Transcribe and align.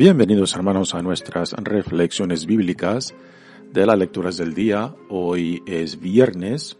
Bienvenidos 0.00 0.54
hermanos 0.54 0.94
a 0.94 1.02
nuestras 1.02 1.52
reflexiones 1.52 2.46
bíblicas 2.46 3.14
de 3.70 3.84
las 3.84 3.98
lecturas 3.98 4.38
del 4.38 4.54
día. 4.54 4.94
Hoy 5.10 5.62
es 5.66 6.00
viernes 6.00 6.78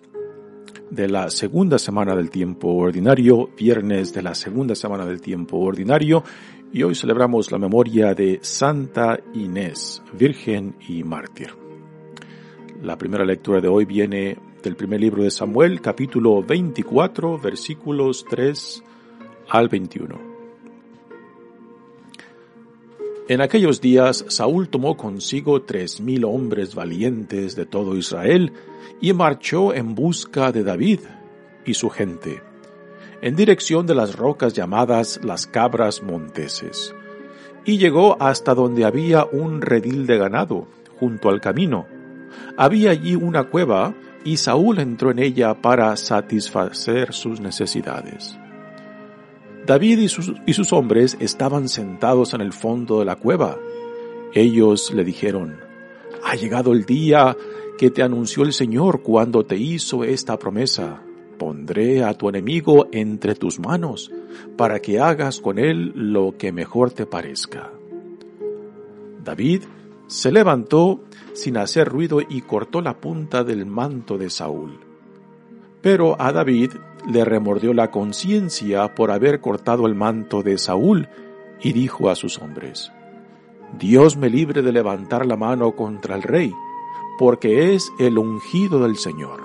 de 0.89 1.07
la 1.07 1.29
segunda 1.29 1.79
semana 1.79 2.17
del 2.17 2.31
tiempo 2.31 2.69
ordinario, 2.69 3.51
viernes 3.59 4.15
de 4.15 4.23
la 4.23 4.35
segunda 4.35 4.75
semana 4.75 5.05
del 5.05 5.21
tiempo 5.21 5.59
ordinario, 5.59 6.25
y 6.73 6.83
hoy 6.83 6.95
celebramos 6.95 7.53
la 7.53 7.59
memoria 7.59 8.15
de 8.15 8.39
Santa 8.41 9.21
Inés, 9.35 10.03
Virgen 10.15 10.77
y 10.89 11.05
Mártir. 11.05 11.51
La 12.83 12.97
primera 12.97 13.27
lectura 13.27 13.61
de 13.61 13.69
hoy 13.69 13.85
viene 13.85 14.39
del 14.63 14.77
primer 14.77 14.99
libro 14.99 15.25
de 15.25 15.31
Samuel, 15.31 15.83
capítulo 15.83 16.43
24, 16.43 17.39
versículos 17.39 18.25
3 18.31 18.83
al 19.51 19.69
21. 19.69 20.30
En 23.31 23.41
aquellos 23.41 23.81
días 23.81 24.25
Saúl 24.27 24.69
tomó 24.71 24.97
consigo 24.97 25.63
tres 25.63 26.01
mil 26.01 26.25
hombres 26.25 26.75
valientes 26.75 27.55
de 27.55 27.65
todo 27.65 27.97
Israel 27.97 28.53
y 29.01 29.13
marchó 29.13 29.73
en 29.73 29.95
busca 29.95 30.51
de 30.51 30.65
David 30.65 30.99
y 31.65 31.75
su 31.75 31.91
gente, 31.91 32.43
en 33.23 33.37
dirección 33.37 33.87
de 33.87 33.95
las 33.95 34.17
rocas 34.17 34.53
llamadas 34.53 35.21
las 35.23 35.47
cabras 35.47 36.03
monteses, 36.03 36.93
y 37.65 37.79
llegó 37.79 38.21
hasta 38.21 38.53
donde 38.53 38.85
había 38.85 39.25
un 39.27 39.63
redil 39.63 40.09
de 40.09 40.19
ganado, 40.19 40.67
junto 40.99 41.29
al 41.29 41.41
camino. 41.41 41.87
Había 42.57 42.91
allí 42.91 43.15
una 43.15 43.45
cueva, 43.45 43.95
y 44.25 44.39
Saúl 44.39 44.81
entró 44.81 45.13
en 45.13 45.21
ella 45.21 45.55
para 45.55 45.97
satisfacer 45.97 47.13
sus 47.13 47.41
necesidades. 47.41 48.40
David 49.67 49.99
y 49.99 50.09
sus, 50.09 50.33
y 50.47 50.53
sus 50.55 50.73
hombres 50.73 51.17
estaban 51.21 51.69
sentados 51.69 52.35
en 52.35 52.41
el 52.41 52.53
fondo 52.53 52.99
de 52.99 53.05
la 53.05 53.17
cueva. 53.17 53.59
Ellos 54.35 54.93
le 54.93 55.05
dijeron, 55.05 55.59
ha 56.25 56.35
llegado 56.35 56.73
el 56.73 56.85
día 56.85 57.37
que 57.79 57.91
te 57.91 58.03
anunció 58.03 58.43
el 58.43 58.53
Señor 58.53 59.03
cuando 59.03 59.45
te 59.45 59.57
hizo 59.57 60.05
esta 60.05 60.39
promesa. 60.39 61.03
Pondré 61.39 62.05
a 62.05 62.13
tu 62.15 62.29
enemigo 62.29 62.89
entre 62.93 63.35
tus 63.35 63.59
manos 63.59 64.13
para 64.57 64.81
que 64.81 65.01
hagas 65.01 65.41
con 65.41 65.59
él 65.59 65.93
lo 65.95 66.37
que 66.37 66.53
mejor 66.53 66.91
te 66.91 67.07
parezca. 67.07 67.71
David 69.25 69.63
se 70.07 70.33
levantó 70.33 71.01
sin 71.33 71.57
hacer 71.57 71.89
ruido 71.89 72.21
y 72.21 72.43
cortó 72.43 72.83
la 72.83 73.01
punta 73.01 73.45
del 73.45 73.65
manto 73.65 74.19
de 74.19 74.29
Saúl. 74.29 74.79
Pero 75.81 76.21
a 76.21 76.33
David 76.33 76.73
le 77.07 77.25
remordió 77.25 77.75
la 77.75 77.91
conciencia 77.91 78.95
por 78.95 79.11
haber 79.11 79.41
cortado 79.41 79.87
el 79.87 79.95
manto 79.95 80.43
de 80.43 80.59
Saúl 80.59 81.09
y 81.61 81.73
dijo 81.73 82.11
a 82.11 82.15
sus 82.15 82.39
hombres, 82.39 82.93
Dios 83.79 84.17
me 84.17 84.29
libre 84.29 84.63
de 84.63 84.73
levantar 84.73 85.27
la 85.27 85.37
mano 85.37 85.77
contra 85.77 86.17
el 86.17 86.23
rey, 86.23 86.53
porque 87.19 87.75
es 87.75 87.93
el 87.99 88.19
ungido 88.19 88.83
del 88.83 88.97
Señor. 88.97 89.43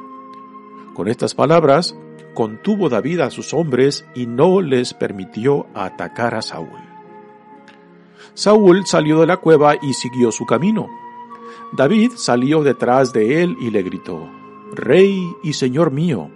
Con 0.94 1.08
estas 1.08 1.36
palabras, 1.36 1.95
contuvo 2.33 2.89
David 2.89 3.20
a 3.20 3.30
sus 3.30 3.54
hombres 3.54 4.05
y 4.16 4.26
no 4.27 4.61
les 4.61 4.93
permitió 4.93 5.67
atacar 5.73 6.36
a 6.36 6.42
Saúl. 6.42 6.80
Saúl 8.33 8.86
salió 8.86 9.20
de 9.20 9.27
la 9.27 9.37
cueva 9.37 9.76
y 9.82 9.93
siguió 9.93 10.32
su 10.32 10.45
camino. 10.45 10.87
David 11.72 12.11
salió 12.16 12.64
detrás 12.64 13.14
de 13.14 13.43
él 13.43 13.55
y 13.60 13.72
le 13.72 13.83
gritó, 13.83 14.30
Rey 14.73 15.33
y 15.43 15.54
Señor 15.54 15.92
mío. 15.92 16.30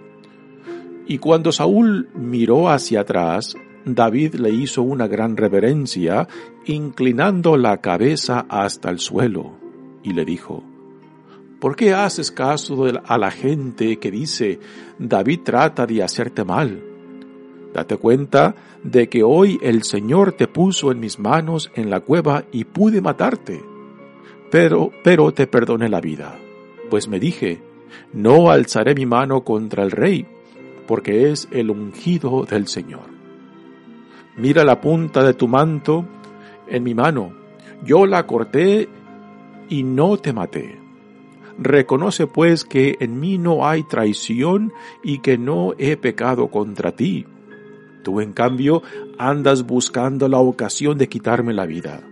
Y 1.06 1.18
cuando 1.18 1.52
Saúl 1.52 2.08
miró 2.14 2.68
hacia 2.68 3.00
atrás, 3.00 3.56
David 3.84 4.34
le 4.34 4.50
hizo 4.50 4.82
una 4.82 5.06
gran 5.06 5.36
reverencia, 5.36 6.28
inclinando 6.66 7.56
la 7.56 7.78
cabeza 7.78 8.46
hasta 8.48 8.90
el 8.90 8.98
suelo, 8.98 9.52
y 10.02 10.12
le 10.12 10.24
dijo, 10.24 10.62
¿Por 11.60 11.76
qué 11.76 11.92
haces 11.92 12.30
caso 12.30 12.86
a 13.04 13.18
la 13.18 13.30
gente 13.30 13.98
que 13.98 14.10
dice, 14.10 14.58
David 14.98 15.40
trata 15.44 15.86
de 15.86 16.02
hacerte 16.02 16.42
mal? 16.42 16.82
Date 17.74 17.98
cuenta 17.98 18.54
de 18.82 19.08
que 19.10 19.22
hoy 19.22 19.58
el 19.62 19.82
Señor 19.82 20.32
te 20.32 20.48
puso 20.48 20.90
en 20.90 21.00
mis 21.00 21.18
manos 21.18 21.70
en 21.74 21.90
la 21.90 22.00
cueva 22.00 22.44
y 22.50 22.64
pude 22.64 23.02
matarte. 23.02 23.62
Pero, 24.50 24.90
pero 25.04 25.32
te 25.32 25.46
perdoné 25.46 25.88
la 25.88 26.00
vida, 26.00 26.38
pues 26.88 27.08
me 27.08 27.20
dije, 27.20 27.60
no 28.12 28.50
alzaré 28.50 28.94
mi 28.94 29.04
mano 29.06 29.44
contra 29.44 29.84
el 29.84 29.90
rey, 29.90 30.26
porque 30.90 31.30
es 31.30 31.46
el 31.52 31.70
ungido 31.70 32.44
del 32.50 32.66
Señor. 32.66 33.04
Mira 34.36 34.64
la 34.64 34.80
punta 34.80 35.22
de 35.22 35.34
tu 35.34 35.46
manto 35.46 36.04
en 36.66 36.82
mi 36.82 36.96
mano, 36.96 37.32
yo 37.84 38.06
la 38.06 38.26
corté 38.26 38.88
y 39.68 39.84
no 39.84 40.16
te 40.16 40.32
maté. 40.32 40.80
Reconoce 41.60 42.26
pues 42.26 42.64
que 42.64 42.96
en 42.98 43.20
mí 43.20 43.38
no 43.38 43.68
hay 43.68 43.84
traición 43.84 44.72
y 45.04 45.20
que 45.20 45.38
no 45.38 45.74
he 45.78 45.96
pecado 45.96 46.48
contra 46.48 46.90
ti. 46.90 47.24
Tú 48.02 48.20
en 48.20 48.32
cambio 48.32 48.82
andas 49.16 49.64
buscando 49.64 50.26
la 50.26 50.38
ocasión 50.40 50.98
de 50.98 51.08
quitarme 51.08 51.54
la 51.54 51.66
vida. 51.66 52.02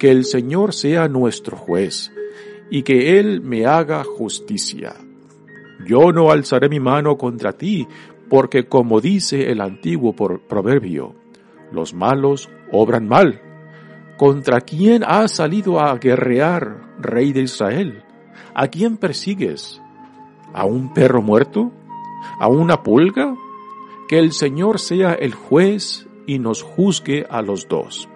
Que 0.00 0.10
el 0.10 0.24
Señor 0.24 0.74
sea 0.74 1.06
nuestro 1.06 1.56
juez 1.56 2.10
y 2.70 2.82
que 2.82 3.20
Él 3.20 3.40
me 3.40 3.66
haga 3.66 4.02
justicia 4.02 4.96
yo 5.86 6.12
no 6.12 6.30
alzaré 6.30 6.68
mi 6.68 6.80
mano 6.80 7.16
contra 7.16 7.52
ti, 7.52 7.86
porque 8.28 8.66
como 8.66 9.00
dice 9.00 9.50
el 9.50 9.60
antiguo 9.60 10.14
proverbio, 10.14 11.14
los 11.72 11.94
malos 11.94 12.48
obran 12.72 13.08
mal. 13.08 13.40
¿Contra 14.16 14.60
quién 14.60 15.02
has 15.04 15.32
salido 15.32 15.80
a 15.80 15.96
guerrear, 15.98 16.94
rey 17.00 17.32
de 17.32 17.42
Israel? 17.42 18.04
¿A 18.54 18.68
quién 18.68 18.96
persigues? 18.96 19.82
¿A 20.52 20.64
un 20.64 20.94
perro 20.94 21.20
muerto? 21.20 21.72
¿A 22.38 22.48
una 22.48 22.82
pulga? 22.82 23.34
Que 24.08 24.18
el 24.18 24.32
Señor 24.32 24.78
sea 24.78 25.14
el 25.14 25.34
juez 25.34 26.06
y 26.26 26.38
nos 26.38 26.62
juzgue 26.62 27.26
a 27.28 27.42
los 27.42 27.68
dos. 27.68 28.08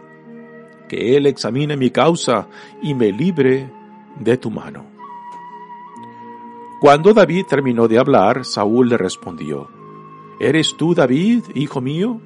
Que 0.88 1.16
Él 1.16 1.26
examine 1.26 1.76
mi 1.76 1.90
causa 1.90 2.46
y 2.80 2.94
me 2.94 3.10
libre 3.10 3.70
de 4.20 4.36
tu 4.36 4.50
mano. 4.50 4.97
Cuando 6.80 7.12
David 7.12 7.46
terminó 7.48 7.88
de 7.88 7.98
hablar, 7.98 8.44
Saúl 8.44 8.90
le 8.90 8.96
respondió, 8.96 9.68
¿Eres 10.38 10.76
tú 10.76 10.94
David, 10.94 11.42
hijo 11.56 11.80
mío, 11.80 12.20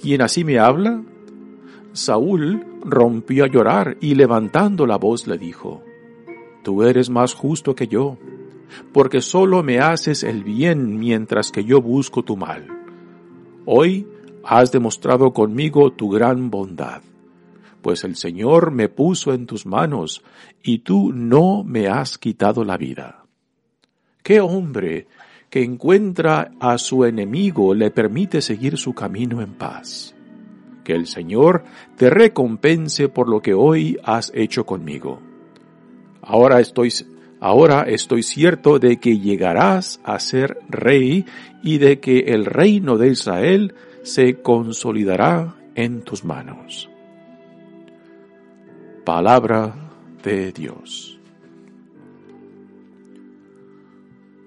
quien 0.00 0.22
así 0.22 0.44
me 0.44 0.58
habla? 0.58 1.02
Saúl 1.92 2.64
rompió 2.82 3.44
a 3.44 3.48
llorar 3.48 3.98
y 4.00 4.14
levantando 4.14 4.86
la 4.86 4.96
voz 4.96 5.26
le 5.26 5.36
dijo, 5.36 5.82
Tú 6.62 6.82
eres 6.84 7.10
más 7.10 7.34
justo 7.34 7.74
que 7.74 7.86
yo, 7.86 8.16
porque 8.94 9.20
solo 9.20 9.62
me 9.62 9.80
haces 9.80 10.22
el 10.22 10.42
bien 10.42 10.98
mientras 10.98 11.52
que 11.52 11.62
yo 11.62 11.82
busco 11.82 12.22
tu 12.22 12.38
mal. 12.38 12.66
Hoy 13.66 14.06
has 14.42 14.72
demostrado 14.72 15.34
conmigo 15.34 15.92
tu 15.92 16.08
gran 16.08 16.50
bondad, 16.50 17.02
pues 17.82 18.04
el 18.04 18.16
Señor 18.16 18.70
me 18.70 18.88
puso 18.88 19.34
en 19.34 19.44
tus 19.44 19.66
manos 19.66 20.22
y 20.62 20.78
tú 20.78 21.12
no 21.12 21.62
me 21.62 21.88
has 21.88 22.16
quitado 22.16 22.64
la 22.64 22.78
vida. 22.78 23.21
¿Qué 24.22 24.40
hombre 24.40 25.08
que 25.50 25.64
encuentra 25.64 26.52
a 26.60 26.78
su 26.78 27.04
enemigo 27.04 27.74
le 27.74 27.90
permite 27.90 28.40
seguir 28.40 28.78
su 28.78 28.94
camino 28.94 29.42
en 29.42 29.54
paz? 29.54 30.14
Que 30.84 30.94
el 30.94 31.06
Señor 31.06 31.64
te 31.96 32.08
recompense 32.08 33.08
por 33.08 33.28
lo 33.28 33.40
que 33.40 33.52
hoy 33.52 33.98
has 34.04 34.30
hecho 34.34 34.64
conmigo. 34.64 35.20
Ahora 36.22 36.60
estoy, 36.60 36.92
ahora 37.40 37.82
estoy 37.82 38.22
cierto 38.22 38.78
de 38.78 38.98
que 38.98 39.18
llegarás 39.18 40.00
a 40.04 40.20
ser 40.20 40.58
rey 40.68 41.26
y 41.62 41.78
de 41.78 41.98
que 41.98 42.20
el 42.28 42.44
reino 42.44 42.98
de 42.98 43.08
Israel 43.08 43.74
se 44.02 44.40
consolidará 44.40 45.56
en 45.74 46.02
tus 46.02 46.24
manos. 46.24 46.88
Palabra 49.04 49.74
de 50.22 50.52
Dios. 50.52 51.11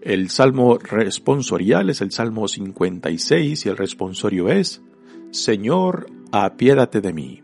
El 0.06 0.30
salmo 0.30 0.78
responsorial 0.78 1.90
es 1.90 2.00
el 2.00 2.12
salmo 2.12 2.48
56 2.48 3.66
y 3.66 3.69
el 3.69 3.75
responsorio 3.75 4.50
es, 4.50 4.84
Señor, 5.31 6.06
apiádate 6.31 7.02
de 7.02 7.12
mí. 7.12 7.42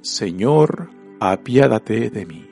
Señor, 0.00 0.88
apiádate 1.20 2.08
de 2.08 2.24
mí. 2.24 2.46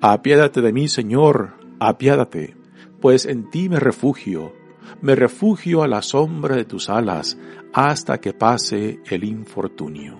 Apiádate 0.00 0.62
de 0.62 0.72
mí, 0.72 0.88
Señor, 0.88 1.58
apiádate, 1.80 2.56
pues 3.02 3.26
en 3.26 3.50
ti 3.50 3.68
me 3.68 3.78
refugio, 3.78 4.54
me 5.02 5.14
refugio 5.14 5.82
a 5.82 5.88
la 5.88 6.00
sombra 6.00 6.56
de 6.56 6.64
tus 6.64 6.88
alas 6.88 7.36
hasta 7.74 8.22
que 8.22 8.32
pase 8.32 9.00
el 9.10 9.24
infortunio. 9.24 10.18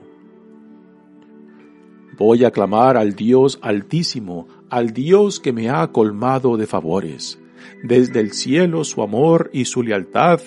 Voy 2.19 2.45
a 2.45 2.51
clamar 2.51 2.99
al 2.99 3.15
Dios 3.15 3.59
altísimo, 3.63 4.47
al 4.73 4.95
Dios 4.95 5.39
que 5.39 5.53
me 5.53 5.69
ha 5.69 5.87
colmado 5.89 6.57
de 6.57 6.67
favores. 6.67 7.39
Desde 7.83 8.21
el 8.21 8.33
cielo 8.33 8.85
su 8.85 9.03
amor 9.03 9.51
y 9.53 9.67
su 9.67 9.83
lealtad 9.83 10.41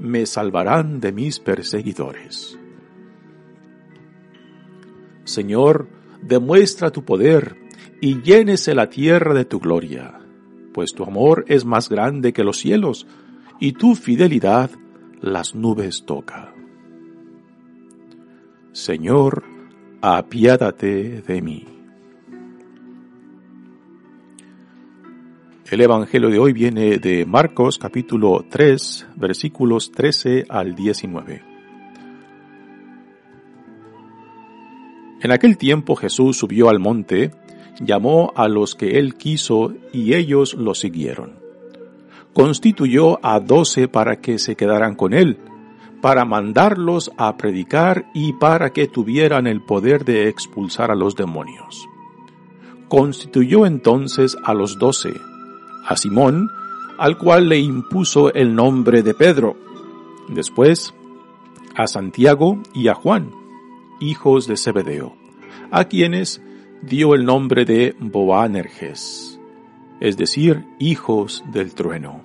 me 0.00 0.24
salvarán 0.24 0.98
de 0.98 1.12
mis 1.12 1.40
perseguidores. 1.40 2.58
Señor, 5.24 5.88
demuestra 6.22 6.90
tu 6.90 7.04
poder 7.04 7.58
y 8.00 8.22
llénese 8.22 8.74
la 8.74 8.88
tierra 8.88 9.34
de 9.34 9.44
tu 9.44 9.60
gloria, 9.60 10.18
pues 10.72 10.94
tu 10.94 11.04
amor 11.04 11.44
es 11.46 11.66
más 11.66 11.90
grande 11.90 12.32
que 12.32 12.44
los 12.44 12.56
cielos 12.56 13.06
y 13.60 13.72
tu 13.72 13.94
fidelidad 13.94 14.70
las 15.20 15.54
nubes 15.54 16.06
toca. 16.06 16.54
Señor, 18.72 19.44
apiádate 20.00 21.20
de 21.20 21.42
mí. 21.42 21.79
El 25.70 25.80
Evangelio 25.82 26.30
de 26.30 26.38
hoy 26.40 26.52
viene 26.52 26.98
de 26.98 27.24
Marcos 27.24 27.78
capítulo 27.78 28.44
3 28.50 29.06
versículos 29.14 29.92
13 29.92 30.46
al 30.48 30.74
19. 30.74 31.44
En 35.20 35.30
aquel 35.30 35.56
tiempo 35.56 35.94
Jesús 35.94 36.38
subió 36.38 36.70
al 36.70 36.80
monte, 36.80 37.30
llamó 37.78 38.32
a 38.34 38.48
los 38.48 38.74
que 38.74 38.98
él 38.98 39.14
quiso 39.14 39.72
y 39.92 40.14
ellos 40.14 40.54
lo 40.54 40.74
siguieron. 40.74 41.38
Constituyó 42.34 43.24
a 43.24 43.38
doce 43.38 43.86
para 43.86 44.20
que 44.20 44.40
se 44.40 44.56
quedaran 44.56 44.96
con 44.96 45.14
él, 45.14 45.38
para 46.02 46.24
mandarlos 46.24 47.12
a 47.16 47.36
predicar 47.36 48.06
y 48.12 48.32
para 48.32 48.70
que 48.70 48.88
tuvieran 48.88 49.46
el 49.46 49.62
poder 49.62 50.04
de 50.04 50.26
expulsar 50.26 50.90
a 50.90 50.96
los 50.96 51.14
demonios. 51.14 51.86
Constituyó 52.88 53.66
entonces 53.66 54.36
a 54.42 54.52
los 54.52 54.76
doce, 54.76 55.12
a 55.90 55.96
Simón, 55.96 56.52
al 56.98 57.18
cual 57.18 57.48
le 57.48 57.58
impuso 57.58 58.32
el 58.32 58.54
nombre 58.54 59.02
de 59.02 59.12
Pedro, 59.12 59.56
después 60.28 60.94
a 61.74 61.88
Santiago 61.88 62.62
y 62.72 62.86
a 62.86 62.94
Juan, 62.94 63.32
hijos 63.98 64.46
de 64.46 64.56
Zebedeo, 64.56 65.16
a 65.72 65.84
quienes 65.86 66.40
dio 66.80 67.16
el 67.16 67.24
nombre 67.24 67.64
de 67.64 67.96
Boanerges, 67.98 69.40
es 69.98 70.16
decir, 70.16 70.64
hijos 70.78 71.42
del 71.50 71.74
trueno, 71.74 72.22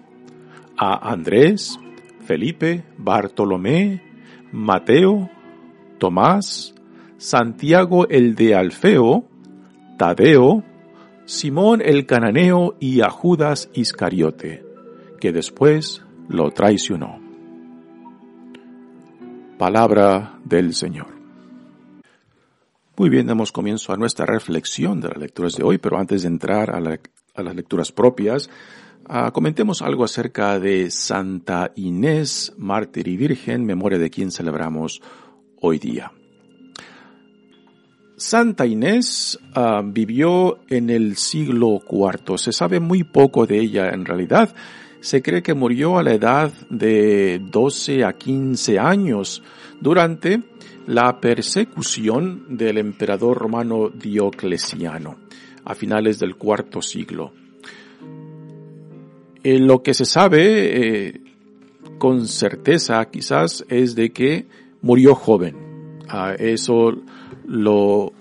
a 0.77 1.11
Andrés, 1.11 1.79
Felipe, 2.23 2.83
Bartolomé, 2.99 4.03
Mateo, 4.51 5.31
Tomás, 5.97 6.75
Santiago 7.17 8.07
el 8.09 8.35
de 8.35 8.53
Alfeo, 8.53 9.25
Tadeo, 9.97 10.63
Simón 11.25 11.81
el 11.83 12.05
cananeo 12.05 12.75
y 12.79 13.01
a 13.01 13.09
Judas 13.09 13.69
Iscariote, 13.73 14.63
que 15.19 15.31
después 15.31 16.03
lo 16.29 16.51
traicionó. 16.51 17.19
Palabra 19.57 20.39
del 20.43 20.73
Señor. 20.73 21.07
Muy 22.97 23.09
bien, 23.09 23.27
damos 23.27 23.51
comienzo 23.51 23.91
a 23.91 23.97
nuestra 23.97 24.25
reflexión 24.25 25.01
de 25.01 25.09
las 25.09 25.17
lecturas 25.17 25.55
de 25.55 25.63
hoy, 25.63 25.77
pero 25.77 25.97
antes 25.97 26.21
de 26.21 26.27
entrar 26.27 26.69
a, 26.69 26.79
las 26.79 27.55
lecturas 27.55 27.91
propias, 27.91 28.49
Ah, 29.07 29.29
comentemos 29.31 29.83
algo 29.83 30.03
acerca 30.03 30.57
de 30.57 30.89
Santa 30.89 31.71
Inés, 31.75 32.53
mártir 32.57 33.07
y 33.07 33.17
virgen, 33.17 33.63
memoria 33.63 33.99
de 33.99 34.09
quien 34.09 34.31
celebramos 34.31 34.99
hoy 35.61 35.77
día. 35.77 36.11
Santa 38.17 38.65
Inés 38.65 39.39
ah, 39.53 39.81
vivió 39.83 40.59
en 40.69 40.89
el 40.89 41.17
siglo 41.17 41.81
IV. 41.89 42.37
Se 42.37 42.51
sabe 42.51 42.79
muy 42.79 43.03
poco 43.03 43.45
de 43.45 43.59
ella 43.59 43.89
en 43.89 44.05
realidad. 44.05 44.55
Se 45.01 45.21
cree 45.21 45.43
que 45.43 45.53
murió 45.53 45.97
a 45.97 46.03
la 46.03 46.13
edad 46.13 46.51
de 46.69 47.41
12 47.43 48.05
a 48.05 48.13
15 48.13 48.79
años 48.79 49.43
durante 49.79 50.41
la 50.87 51.19
persecución 51.19 52.57
del 52.57 52.77
emperador 52.77 53.37
romano 53.37 53.89
Diocleciano 53.89 55.17
a 55.65 55.75
finales 55.75 56.19
del 56.19 56.35
cuarto 56.35 56.81
siglo. 56.81 57.33
Eh, 59.43 59.59
lo 59.59 59.83
que 59.83 59.93
se 59.93 60.05
sabe 60.05 61.07
eh, 61.07 61.21
con 61.97 62.27
certeza 62.27 63.03
quizás 63.05 63.65
es 63.67 63.95
de 63.95 64.11
que 64.11 64.45
murió 64.81 65.15
joven. 65.15 66.01
Ah, 66.07 66.33
eso 66.37 66.93
lo 67.47 68.13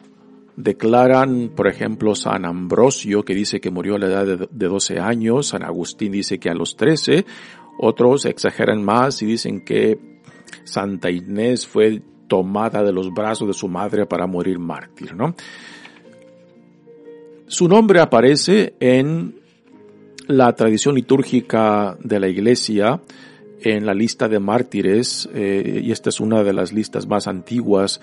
declaran, 0.57 1.51
por 1.55 1.67
ejemplo, 1.67 2.15
San 2.15 2.45
Ambrosio, 2.45 3.25
que 3.25 3.35
dice 3.35 3.61
que 3.61 3.71
murió 3.71 3.97
a 3.97 3.99
la 3.99 4.07
edad 4.07 4.27
de, 4.27 4.49
de 4.51 4.67
12 4.67 5.01
años, 5.01 5.49
San 5.49 5.65
Agustín 5.65 6.13
dice 6.13 6.39
que 6.39 6.51
a 6.51 6.55
los 6.55 6.77
13, 6.77 7.25
otros 7.79 8.25
exageran 8.25 8.83
más 8.83 9.21
y 9.23 9.27
dicen 9.27 9.65
que 9.65 9.99
Santa 10.65 11.11
Inés 11.11 11.67
fue 11.67 12.03
tomada 12.29 12.83
de 12.83 12.93
los 12.93 13.13
brazos 13.13 13.49
de 13.49 13.55
su 13.55 13.69
madre 13.69 14.07
para 14.07 14.27
morir 14.27 14.59
mártir, 14.59 15.15
¿no? 15.15 15.35
Su 17.47 17.69
nombre 17.69 18.01
aparece 18.01 18.75
en 18.81 19.37
la 20.27 20.55
tradición 20.55 20.95
litúrgica 20.95 21.97
de 22.03 22.19
la 22.19 22.29
Iglesia 22.29 23.01
en 23.65 23.87
la 23.87 23.95
lista 23.95 24.29
de 24.29 24.39
mártires, 24.39 25.29
eh, 25.33 25.81
y 25.83 25.91
esta 25.91 26.11
es 26.11 26.21
una 26.21 26.43
de 26.43 26.53
las 26.53 26.73
listas 26.73 27.07
más 27.07 27.27
antiguas 27.27 28.01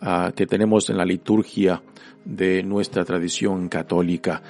ah, 0.00 0.32
que 0.34 0.46
tenemos 0.46 0.90
en 0.90 0.96
la 0.96 1.04
liturgia 1.04 1.82
de 2.24 2.62
nuestra 2.62 3.04
tradición 3.04 3.68
católica. 3.68 4.42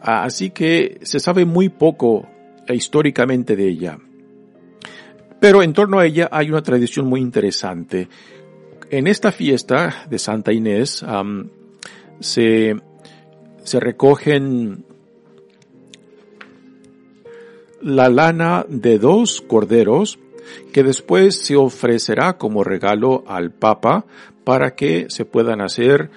Ah, 0.00 0.24
así 0.24 0.50
que 0.50 0.98
se 1.02 1.20
sabe 1.20 1.44
muy 1.44 1.68
poco 1.68 2.26
históricamente 2.68 3.56
de 3.56 3.68
ella. 3.68 3.98
Pero 5.40 5.62
en 5.62 5.72
torno 5.72 5.98
a 5.98 6.06
ella 6.06 6.28
hay 6.32 6.50
una 6.50 6.62
tradición 6.62 7.06
muy 7.06 7.20
interesante. 7.20 8.08
En 8.90 9.06
esta 9.06 9.32
fiesta 9.32 10.06
de 10.08 10.18
Santa 10.18 10.52
Inés 10.52 11.04
se, 12.20 12.76
se 13.62 13.80
recogen 13.80 14.84
la 17.82 18.08
lana 18.08 18.64
de 18.68 18.98
dos 18.98 19.42
corderos 19.42 20.18
que 20.72 20.82
después 20.82 21.36
se 21.36 21.56
ofrecerá 21.56 22.38
como 22.38 22.64
regalo 22.64 23.24
al 23.26 23.52
Papa 23.52 24.06
para 24.44 24.74
que 24.74 25.06
se 25.08 25.24
puedan 25.24 25.60
hacer 25.60 26.10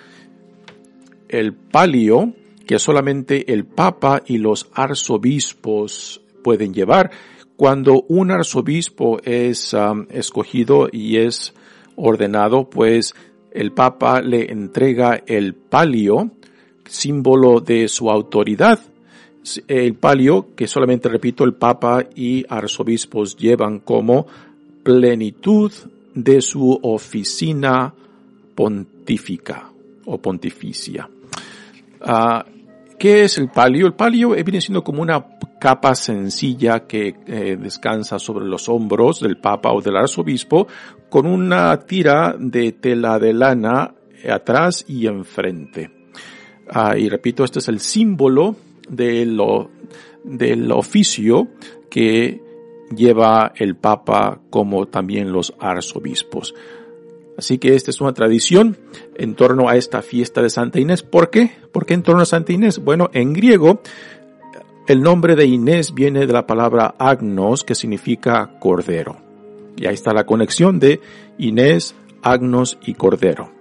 el 1.29 1.53
palio 1.53 2.33
que 2.65 2.79
solamente 2.79 3.53
el 3.53 3.65
Papa 3.65 4.21
y 4.25 4.37
los 4.37 4.69
arzobispos 4.73 6.21
pueden 6.43 6.73
llevar. 6.73 7.11
Cuando 7.55 8.03
un 8.07 8.29
arzobispo 8.29 9.19
es 9.23 9.73
um, 9.73 10.05
escogido 10.11 10.89
y 10.91 11.17
es 11.17 11.53
ordenado, 11.95 12.69
pues 12.69 13.15
el 13.51 13.71
Papa 13.71 14.21
le 14.21 14.51
entrega 14.51 15.23
el 15.25 15.55
palio, 15.55 16.29
símbolo 16.85 17.61
de 17.61 17.87
su 17.87 18.11
autoridad, 18.11 18.79
el 19.67 19.95
palio 19.95 20.49
que 20.55 20.67
solamente 20.67 21.09
repito 21.09 21.43
el 21.45 21.53
Papa 21.53 22.05
y 22.15 22.45
arzobispos 22.47 23.37
llevan 23.37 23.79
como 23.79 24.27
plenitud 24.83 25.71
de 26.13 26.41
su 26.41 26.77
oficina 26.81 27.93
pontífica 28.57 29.71
o 30.05 30.19
pontificia. 30.19 31.07
Ah, 32.01 32.43
¿Qué 32.97 33.23
es 33.25 33.37
el 33.37 33.49
palio? 33.49 33.85
El 33.85 33.93
palio 33.93 34.31
viene 34.31 34.59
siendo 34.59 34.83
como 34.83 35.03
una 35.03 35.23
capa 35.61 35.93
sencilla 35.93 36.87
que 36.87 37.15
eh, 37.27 37.55
descansa 37.61 38.17
sobre 38.17 38.47
los 38.47 38.67
hombros 38.67 39.19
del 39.19 39.37
Papa 39.37 39.71
o 39.71 39.81
del 39.81 39.97
arzobispo 39.97 40.67
con 41.07 41.27
una 41.27 41.77
tira 41.81 42.35
de 42.39 42.71
tela 42.71 43.19
de 43.19 43.33
lana 43.33 43.93
atrás 44.27 44.85
y 44.87 45.05
enfrente. 45.05 45.91
Ah, 46.67 46.97
y 46.97 47.07
repito, 47.09 47.43
este 47.43 47.59
es 47.59 47.67
el 47.67 47.79
símbolo 47.79 48.55
de 48.89 49.27
lo, 49.27 49.69
del 50.23 50.71
oficio 50.71 51.49
que 51.91 52.41
lleva 52.95 53.53
el 53.55 53.75
Papa 53.75 54.41
como 54.49 54.87
también 54.87 55.31
los 55.31 55.53
arzobispos. 55.59 56.55
Así 57.37 57.59
que 57.59 57.75
esta 57.75 57.91
es 57.91 58.01
una 58.01 58.13
tradición 58.13 58.77
en 59.15 59.35
torno 59.35 59.69
a 59.69 59.75
esta 59.75 60.01
fiesta 60.01 60.41
de 60.41 60.49
Santa 60.49 60.79
Inés. 60.79 61.03
¿Por 61.03 61.29
qué? 61.29 61.51
¿Por 61.71 61.85
qué 61.85 61.93
en 61.93 62.03
torno 62.03 62.23
a 62.23 62.25
Santa 62.25 62.51
Inés? 62.51 62.79
Bueno, 62.79 63.09
en 63.13 63.33
griego 63.33 63.81
el 64.87 65.01
nombre 65.01 65.35
de 65.35 65.45
Inés 65.45 65.93
viene 65.93 66.25
de 66.25 66.31
la 66.33 66.47
palabra 66.47 66.95
agnos, 66.97 67.65
que 67.65 67.75
significa 67.75 68.57
cordero. 68.59 69.17
Y 69.75 69.85
ahí 69.85 69.93
está 69.93 70.13
la 70.13 70.25
conexión 70.25 70.79
de 70.79 71.01
Inés, 71.37 71.93
agnos 72.23 72.77
y 72.85 72.93
cordero. 72.93 73.51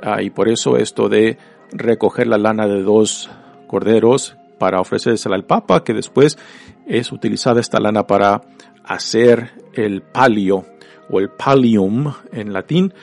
Ah, 0.00 0.22
y 0.22 0.30
por 0.30 0.48
eso 0.48 0.76
esto 0.76 1.08
de 1.08 1.36
recoger 1.72 2.28
la 2.28 2.38
lana 2.38 2.66
de 2.68 2.82
dos 2.82 3.28
corderos 3.66 4.36
para 4.58 4.80
ofrecérsela 4.80 5.34
al 5.34 5.44
Papa, 5.44 5.82
que 5.82 5.94
después 5.94 6.38
es 6.86 7.12
utilizada 7.12 7.60
esta 7.60 7.80
lana 7.80 8.06
para 8.06 8.42
hacer 8.84 9.50
el 9.74 10.02
palio 10.02 10.64
o 11.10 11.18
el 11.18 11.30
pallium 11.30 12.12
en 12.32 12.52
latín 12.52 12.94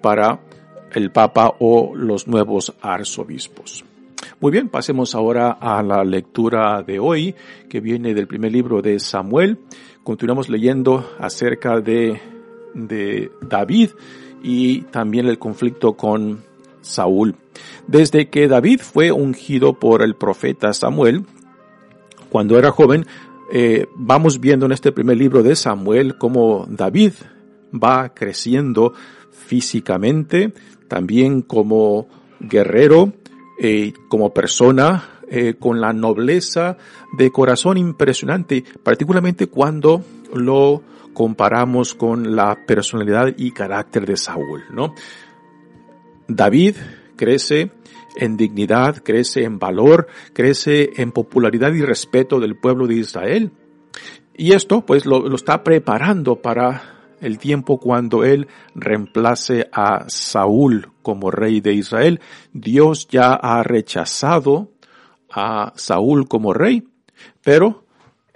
para 0.00 0.40
el 0.92 1.10
Papa 1.10 1.54
o 1.58 1.94
los 1.94 2.26
nuevos 2.26 2.74
arzobispos. 2.80 3.84
Muy 4.40 4.52
bien, 4.52 4.68
pasemos 4.68 5.14
ahora 5.14 5.52
a 5.52 5.82
la 5.82 6.04
lectura 6.04 6.82
de 6.82 6.98
hoy, 6.98 7.34
que 7.68 7.80
viene 7.80 8.14
del 8.14 8.26
primer 8.26 8.52
libro 8.52 8.82
de 8.82 8.98
Samuel. 8.98 9.58
Continuamos 10.02 10.48
leyendo 10.48 11.12
acerca 11.18 11.80
de, 11.80 12.20
David 13.40 13.90
y 14.42 14.82
también 14.82 15.26
el 15.26 15.38
conflicto 15.38 15.94
con 15.94 16.42
Saúl. 16.82 17.34
Desde 17.86 18.28
que 18.28 18.48
David 18.48 18.80
fue 18.80 19.10
ungido 19.10 19.72
por 19.72 20.02
el 20.02 20.14
profeta 20.14 20.74
Samuel, 20.74 21.24
cuando 22.28 22.58
era 22.58 22.70
joven, 22.70 23.06
eh, 23.50 23.86
vamos 23.94 24.40
viendo 24.40 24.66
en 24.66 24.72
este 24.72 24.92
primer 24.92 25.16
libro 25.16 25.42
de 25.42 25.56
Samuel 25.56 26.18
cómo 26.18 26.66
David 26.68 27.12
va 27.72 28.12
creciendo 28.12 28.92
físicamente, 29.46 30.52
también 30.88 31.42
como 31.42 32.08
guerrero, 32.40 33.12
eh, 33.58 33.92
como 34.08 34.34
persona, 34.34 35.20
eh, 35.28 35.54
con 35.58 35.80
la 35.80 35.92
nobleza 35.92 36.76
de 37.16 37.30
corazón 37.30 37.78
impresionante, 37.78 38.64
particularmente 38.82 39.46
cuando 39.46 40.04
lo 40.34 40.82
comparamos 41.14 41.94
con 41.94 42.36
la 42.36 42.66
personalidad 42.66 43.34
y 43.36 43.52
carácter 43.52 44.04
de 44.04 44.16
Saúl, 44.16 44.64
¿no? 44.70 44.94
David 46.28 46.76
crece 47.16 47.70
en 48.16 48.36
dignidad, 48.36 49.02
crece 49.02 49.44
en 49.44 49.58
valor, 49.58 50.08
crece 50.32 50.90
en 50.96 51.12
popularidad 51.12 51.72
y 51.72 51.82
respeto 51.82 52.38
del 52.38 52.56
pueblo 52.56 52.86
de 52.86 52.96
Israel. 52.96 53.50
Y 54.36 54.52
esto 54.52 54.84
pues 54.84 55.06
lo, 55.06 55.28
lo 55.28 55.36
está 55.36 55.64
preparando 55.64 56.36
para 56.36 56.95
el 57.20 57.38
tiempo 57.38 57.78
cuando 57.78 58.24
él 58.24 58.48
reemplace 58.74 59.68
a 59.72 60.04
Saúl 60.08 60.90
como 61.02 61.30
rey 61.30 61.60
de 61.60 61.74
Israel. 61.74 62.20
Dios 62.52 63.08
ya 63.08 63.32
ha 63.34 63.62
rechazado 63.62 64.72
a 65.30 65.72
Saúl 65.76 66.28
como 66.28 66.52
rey, 66.52 66.88
pero 67.42 67.84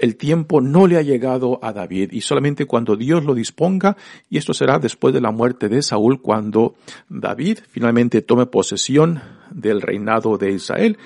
el 0.00 0.16
tiempo 0.16 0.62
no 0.62 0.87
le 0.87 0.96
ha 0.96 1.02
llegado 1.02 1.58
a 1.62 1.75
David 1.75 2.12
y 2.12 2.22
solamente 2.22 2.64
cuando 2.64 2.96
Dios 2.96 3.25
lo 3.25 3.34
disponga, 3.34 3.99
y 4.30 4.38
esto 4.38 4.54
será 4.54 4.78
después 4.78 5.12
de 5.12 5.20
la 5.20 5.30
muerte 5.30 5.68
de 5.68 5.82
Saúl, 5.82 6.22
cuando 6.22 6.75
David 7.10 7.58
finalmente 7.68 8.22
tome 8.22 8.46
posesión 8.46 9.20
del 9.50 9.82
reinado 9.82 10.38
de 10.38 10.52
Israel, 10.52 10.96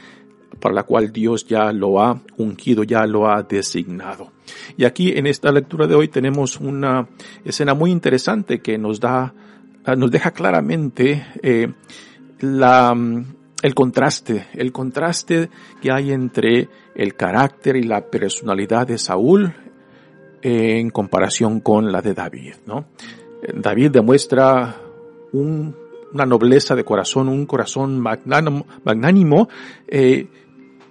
para 0.58 0.74
la 0.74 0.82
cual 0.84 1.12
Dios 1.12 1.46
ya 1.46 1.72
lo 1.72 2.00
ha 2.00 2.20
ungido, 2.36 2.84
ya 2.84 3.06
lo 3.06 3.28
ha 3.28 3.42
designado. 3.42 4.32
Y 4.76 4.84
aquí 4.84 5.12
en 5.12 5.26
esta 5.26 5.50
lectura 5.52 5.86
de 5.86 5.94
hoy 5.94 6.08
tenemos 6.08 6.60
una 6.60 7.08
escena 7.44 7.74
muy 7.74 7.90
interesante 7.90 8.60
que 8.60 8.78
nos 8.78 9.00
da, 9.00 9.34
nos 9.96 10.10
deja 10.10 10.32
claramente 10.32 11.26
eh, 11.42 11.72
la, 12.40 12.94
el 13.62 13.74
contraste, 13.74 14.46
el 14.54 14.72
contraste 14.72 15.48
que 15.80 15.90
hay 15.90 16.12
entre 16.12 16.68
el 16.94 17.14
carácter 17.14 17.76
y 17.76 17.82
la 17.82 18.02
personalidad 18.10 18.86
de 18.86 18.98
Saúl 18.98 19.54
en 20.42 20.90
comparación 20.90 21.60
con 21.60 21.90
la 21.90 22.02
de 22.02 22.12
David, 22.12 22.54
¿no? 22.66 22.84
David 23.52 23.90
demuestra 23.90 24.76
una 25.32 26.26
nobleza 26.26 26.74
de 26.74 26.84
corazón, 26.84 27.28
un 27.28 27.46
corazón 27.46 27.98
magnánimo, 27.98 29.48
eh, 29.88 30.28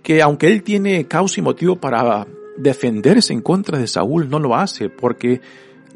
que 0.04 0.22
aunque 0.22 0.48
él 0.48 0.62
tiene 0.62 1.08
causa 1.08 1.40
y 1.40 1.44
motivo 1.44 1.78
para 1.78 2.28
defenderse 2.58 3.34
en 3.34 3.42
contra 3.42 3.80
de 3.80 3.88
Saúl, 3.88 4.30
no 4.30 4.38
lo 4.38 4.56
hace 4.56 4.90
porque 4.90 5.42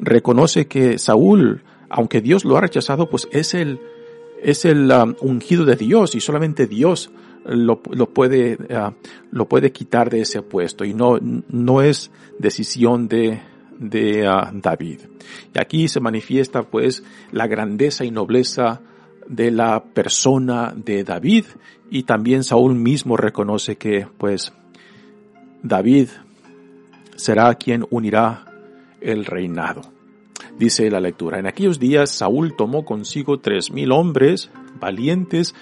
reconoce 0.00 0.66
que 0.66 0.98
Saúl, 0.98 1.62
aunque 1.88 2.20
Dios 2.20 2.44
lo 2.44 2.56
ha 2.56 2.62
rechazado, 2.62 3.08
pues 3.08 3.28
es 3.30 3.54
el, 3.54 3.78
es 4.42 4.64
el 4.64 4.90
um, 4.90 5.14
ungido 5.20 5.64
de 5.64 5.76
Dios 5.76 6.14
y 6.14 6.20
solamente 6.20 6.66
Dios 6.66 7.10
lo, 7.44 7.80
lo 7.90 8.08
puede, 8.08 8.54
uh, 8.54 8.92
lo 9.30 9.46
puede 9.46 9.72
quitar 9.72 10.10
de 10.10 10.22
ese 10.22 10.42
puesto 10.42 10.84
y 10.84 10.94
no, 10.94 11.18
no 11.20 11.82
es 11.82 12.10
decisión 12.38 13.08
de, 13.08 13.40
de 13.78 14.28
uh, 14.28 14.58
David. 14.58 15.00
Y 15.54 15.60
aquí 15.60 15.86
se 15.88 16.00
manifiesta 16.00 16.62
pues 16.62 17.04
la 17.30 17.46
grandeza 17.46 18.04
y 18.04 18.10
nobleza 18.10 18.80
de 19.28 19.50
la 19.50 19.84
persona 19.84 20.72
de 20.74 21.04
David 21.04 21.44
y 21.90 22.02
también 22.04 22.44
Saúl 22.44 22.74
mismo 22.74 23.16
reconoce 23.16 23.76
que 23.76 24.06
pues 24.18 24.52
David 25.62 26.08
será 27.16 27.54
quien 27.54 27.84
unirá 27.90 28.46
el 29.00 29.24
reinado. 29.24 29.82
Dice 30.58 30.90
la 30.90 31.00
lectura, 31.00 31.38
en 31.38 31.46
aquellos 31.46 31.78
días 31.78 32.10
Saúl 32.10 32.56
tomó 32.56 32.84
consigo 32.84 33.38
tres 33.38 33.70
mil 33.70 33.92
hombres 33.92 34.50
valientes 34.80 35.54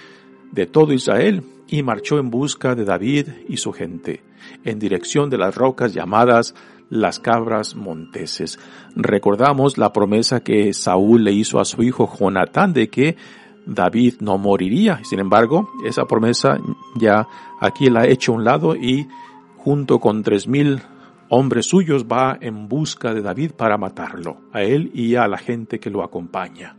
de 0.51 0.65
todo 0.65 0.93
Israel 0.93 1.43
y 1.67 1.83
marchó 1.83 2.19
en 2.19 2.29
busca 2.29 2.73
de 2.73 2.85
David 2.85 3.27
y 3.49 3.57
su 3.57 3.73
gente, 3.73 4.23
en 4.63 4.79
dirección 4.79 5.29
de 5.29 5.37
las 5.37 5.55
rocas 5.55 5.93
llamadas 5.93 6.55
las 6.89 7.19
cabras 7.19 7.75
monteses. 7.75 8.59
Recordamos 8.95 9.77
la 9.77 9.91
promesa 9.91 10.39
que 10.39 10.73
Saúl 10.73 11.23
le 11.23 11.33
hizo 11.33 11.59
a 11.59 11.65
su 11.65 11.83
hijo 11.83 12.09
Jonatán 12.17 12.73
de 12.73 12.89
que 12.89 13.17
David 13.67 14.15
no 14.21 14.37
moriría. 14.37 15.01
Sin 15.03 15.19
embargo, 15.19 15.69
esa 15.85 16.05
promesa 16.05 16.57
ya 16.95 17.27
aquí 17.59 17.89
la 17.89 18.01
ha 18.01 18.07
hecho 18.07 18.31
a 18.31 18.35
un 18.35 18.43
lado 18.43 18.75
y 18.75 19.07
junto 19.57 19.99
con 19.99 20.23
tres 20.23 20.47
mil 20.47 20.81
hombres 21.29 21.65
suyos 21.65 22.05
va 22.05 22.37
en 22.39 22.69
busca 22.69 23.13
de 23.13 23.21
David 23.21 23.51
para 23.51 23.77
matarlo, 23.77 24.37
a 24.53 24.63
él 24.63 24.91
y 24.93 25.15
a 25.15 25.27
la 25.27 25.37
gente 25.37 25.79
que 25.79 25.89
lo 25.89 26.03
acompaña. 26.03 26.75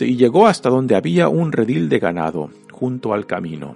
Y 0.00 0.16
llegó 0.16 0.46
hasta 0.46 0.68
donde 0.68 0.94
había 0.94 1.28
un 1.28 1.50
redil 1.50 1.88
de 1.88 1.98
ganado, 1.98 2.50
junto 2.70 3.14
al 3.14 3.26
camino. 3.26 3.74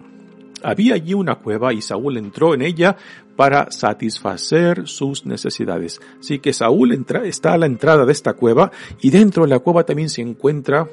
Había 0.62 0.94
allí 0.94 1.14
una 1.14 1.36
cueva 1.36 1.72
y 1.72 1.80
Saúl 1.80 2.18
entró 2.18 2.54
en 2.54 2.62
ella 2.62 2.96
para 3.34 3.70
satisfacer 3.70 4.86
sus 4.86 5.26
necesidades. 5.26 6.00
Así 6.20 6.38
que 6.38 6.52
Saúl 6.52 6.92
está 7.24 7.54
a 7.54 7.58
la 7.58 7.66
entrada 7.66 8.04
de 8.04 8.12
esta 8.12 8.34
cueva 8.34 8.70
y 9.00 9.10
dentro 9.10 9.44
de 9.44 9.48
la 9.48 9.58
cueva 9.58 9.84
también 9.84 10.10
se 10.10 10.20
encuentra 10.20 10.86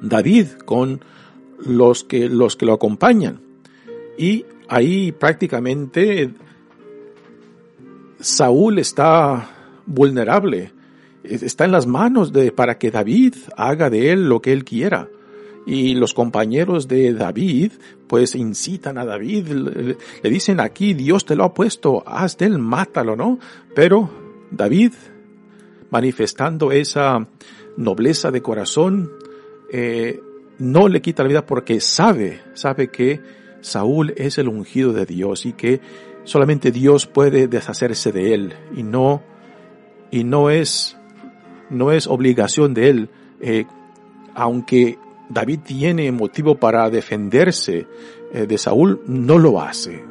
David 0.00 0.48
con 0.64 1.00
los 1.64 2.04
que, 2.04 2.28
los 2.28 2.56
que 2.56 2.66
lo 2.66 2.74
acompañan. 2.74 3.40
Y 4.18 4.44
ahí 4.68 5.12
prácticamente 5.12 6.30
Saúl 8.20 8.78
está 8.78 9.50
vulnerable. 9.86 10.72
Está 11.22 11.64
en 11.64 11.72
las 11.72 11.86
manos 11.86 12.32
de, 12.32 12.52
para 12.52 12.78
que 12.78 12.90
David 12.90 13.34
haga 13.56 13.90
de 13.90 14.12
él 14.12 14.28
lo 14.28 14.40
que 14.40 14.52
él 14.52 14.64
quiera. 14.64 15.08
Y 15.66 15.94
los 15.94 16.14
compañeros 16.14 16.86
de 16.86 17.12
David, 17.12 17.72
pues 18.06 18.36
incitan 18.36 18.98
a 18.98 19.04
David, 19.04 19.48
le, 19.48 20.30
dicen 20.30 20.60
aquí, 20.60 20.94
Dios 20.94 21.24
te 21.24 21.34
lo 21.34 21.42
ha 21.42 21.54
puesto, 21.54 22.04
haz 22.06 22.38
de 22.38 22.46
él, 22.46 22.58
mátalo, 22.58 23.16
¿no? 23.16 23.40
Pero 23.74 24.08
David, 24.52 24.92
manifestando 25.90 26.70
esa 26.70 27.26
nobleza 27.76 28.30
de 28.30 28.42
corazón, 28.42 29.10
eh, 29.72 30.20
no 30.58 30.88
le 30.88 31.02
quita 31.02 31.22
la 31.22 31.28
vida 31.28 31.46
porque 31.46 31.80
sabe, 31.80 32.40
sabe 32.54 32.88
que 32.88 33.20
Saúl 33.60 34.14
es 34.16 34.38
el 34.38 34.48
ungido 34.48 34.92
de 34.92 35.06
Dios 35.06 35.46
y 35.46 35.52
que 35.52 35.80
solamente 36.24 36.70
Dios 36.70 37.06
puede 37.06 37.48
deshacerse 37.48 38.12
de 38.12 38.34
él 38.34 38.54
y 38.74 38.82
no, 38.82 39.22
y 40.10 40.24
no 40.24 40.50
es, 40.50 40.96
no 41.70 41.92
es 41.92 42.06
obligación 42.06 42.74
de 42.74 42.88
él, 42.88 43.10
eh, 43.40 43.64
aunque 44.34 44.98
David 45.28 45.60
tiene 45.64 46.10
motivo 46.12 46.56
para 46.56 46.88
defenderse 46.90 47.86
eh, 48.32 48.46
de 48.46 48.58
Saúl, 48.58 49.00
no 49.06 49.38
lo 49.38 49.60
hace, 49.60 50.04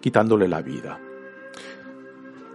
quitándole 0.00 0.48
la 0.48 0.62
vida. 0.62 0.98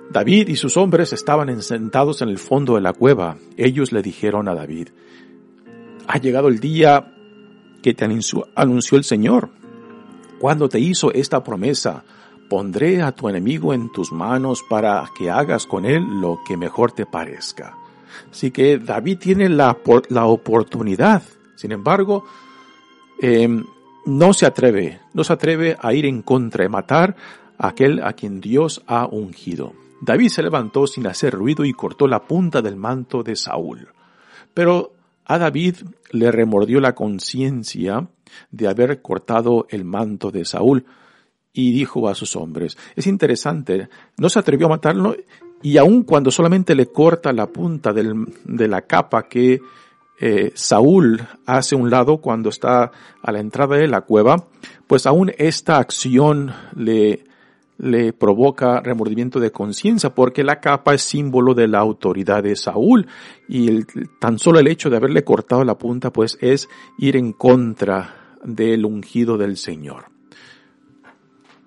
David 0.10 0.48
y 0.48 0.56
sus 0.56 0.78
hombres 0.78 1.12
estaban 1.12 1.62
sentados 1.62 2.22
en 2.22 2.30
el 2.30 2.38
fondo 2.38 2.76
de 2.76 2.82
la 2.82 2.94
cueva. 2.94 3.38
Ellos 3.58 3.92
le 3.92 4.02
dijeron 4.02 4.48
a 4.48 4.56
David, 4.56 4.90
ha 6.08 6.18
llegado 6.18 6.48
el 6.48 6.60
día 6.60 7.14
que 7.82 7.94
te 7.94 8.06
anunció 8.06 8.98
el 8.98 9.04
Señor. 9.04 9.50
Cuando 10.40 10.70
te 10.70 10.80
hizo 10.80 11.12
esta 11.14 11.44
promesa, 11.44 12.04
pondré 12.50 13.02
a 13.02 13.12
tu 13.12 13.30
enemigo 13.30 13.74
en 13.74 13.92
tus 13.92 14.12
manos 14.12 14.64
para 14.68 15.04
que 15.18 15.30
hagas 15.30 15.66
con 15.66 15.86
él 15.86 16.04
lo 16.22 16.40
que 16.48 16.58
mejor 16.58 16.92
te 16.92 17.06
parezca. 17.06 17.76
Así 18.32 18.52
que 18.52 18.78
David 18.78 19.20
tiene 19.20 19.50
la, 19.50 19.78
la 20.10 20.26
oportunidad. 20.26 21.24
Sin 21.56 21.72
embargo, 21.72 22.26
em, 23.20 23.64
no 24.06 24.34
se 24.34 24.46
atreve, 24.46 25.02
no 25.14 25.24
se 25.24 25.34
atreve 25.34 25.76
a 25.80 25.94
ir 25.94 26.06
en 26.06 26.22
contra 26.22 26.64
de 26.64 26.70
matar 26.70 27.16
a 27.58 27.70
aquel 27.70 28.04
a 28.04 28.14
quien 28.14 28.40
Dios 28.40 28.84
ha 28.88 29.08
ungido. 29.08 29.74
David 30.02 30.30
se 30.30 30.44
levantó 30.44 30.86
sin 30.88 31.08
hacer 31.08 31.34
ruido 31.34 31.66
y 31.66 31.74
cortó 31.74 32.08
la 32.08 32.24
punta 32.24 32.62
del 32.62 32.76
manto 32.76 33.24
de 33.24 33.36
Saúl. 33.36 33.88
Pero 34.54 34.97
a 35.28 35.38
David 35.38 35.76
le 36.12 36.32
remordió 36.32 36.80
la 36.80 36.96
conciencia 36.96 38.08
de 38.50 38.68
haber 38.68 39.02
cortado 39.02 39.68
el 39.70 39.84
manto 39.84 40.32
de 40.32 40.46
Saúl 40.46 40.86
y 41.54 41.72
dijo 41.72 42.08
a 42.08 42.16
sus 42.16 42.36
hombres, 42.36 42.78
es 42.96 43.08
interesante, 43.08 43.90
no 44.18 44.30
se 44.30 44.40
atrevió 44.40 44.68
a 44.68 44.72
matarlo 44.72 45.16
y 45.62 45.78
aun 45.78 46.04
cuando 46.04 46.32
solamente 46.32 46.76
le 46.76 46.88
corta 46.88 47.34
la 47.34 47.48
punta 47.48 47.92
de 47.94 48.68
la 48.68 48.82
capa 48.84 49.28
que 49.28 49.60
eh, 50.20 50.52
Saúl 50.56 51.22
hace 51.46 51.76
un 51.76 51.90
lado 51.90 52.18
cuando 52.18 52.50
está 52.50 52.92
a 53.22 53.32
la 53.32 53.40
entrada 53.40 53.76
de 53.76 53.88
la 53.88 54.02
cueva, 54.02 54.48
pues 54.88 55.06
aún 55.06 55.32
esta 55.38 55.78
acción 55.78 56.54
le, 56.76 57.27
le 57.78 58.14
provoca 58.14 58.82
remordimiento 58.82 59.40
de 59.40 59.52
conciencia 59.52 60.14
porque 60.14 60.44
la 60.44 60.60
capa 60.60 60.94
es 60.94 61.02
símbolo 61.04 61.54
de 61.54 61.68
la 61.68 61.80
autoridad 61.80 62.44
de 62.44 62.56
Saúl 62.56 63.08
y 63.48 63.84
tan 64.20 64.40
solo 64.40 64.60
el 64.60 64.68
hecho 64.68 64.90
de 64.90 64.98
haberle 64.98 65.24
cortado 65.24 65.64
la 65.64 65.78
punta 65.78 66.12
pues 66.12 66.38
es 66.42 66.68
ir 66.98 67.16
en 67.16 67.34
contra 67.34 68.38
del 68.44 68.86
ungido 68.86 69.38
del 69.38 69.58
Señor. 69.58 70.06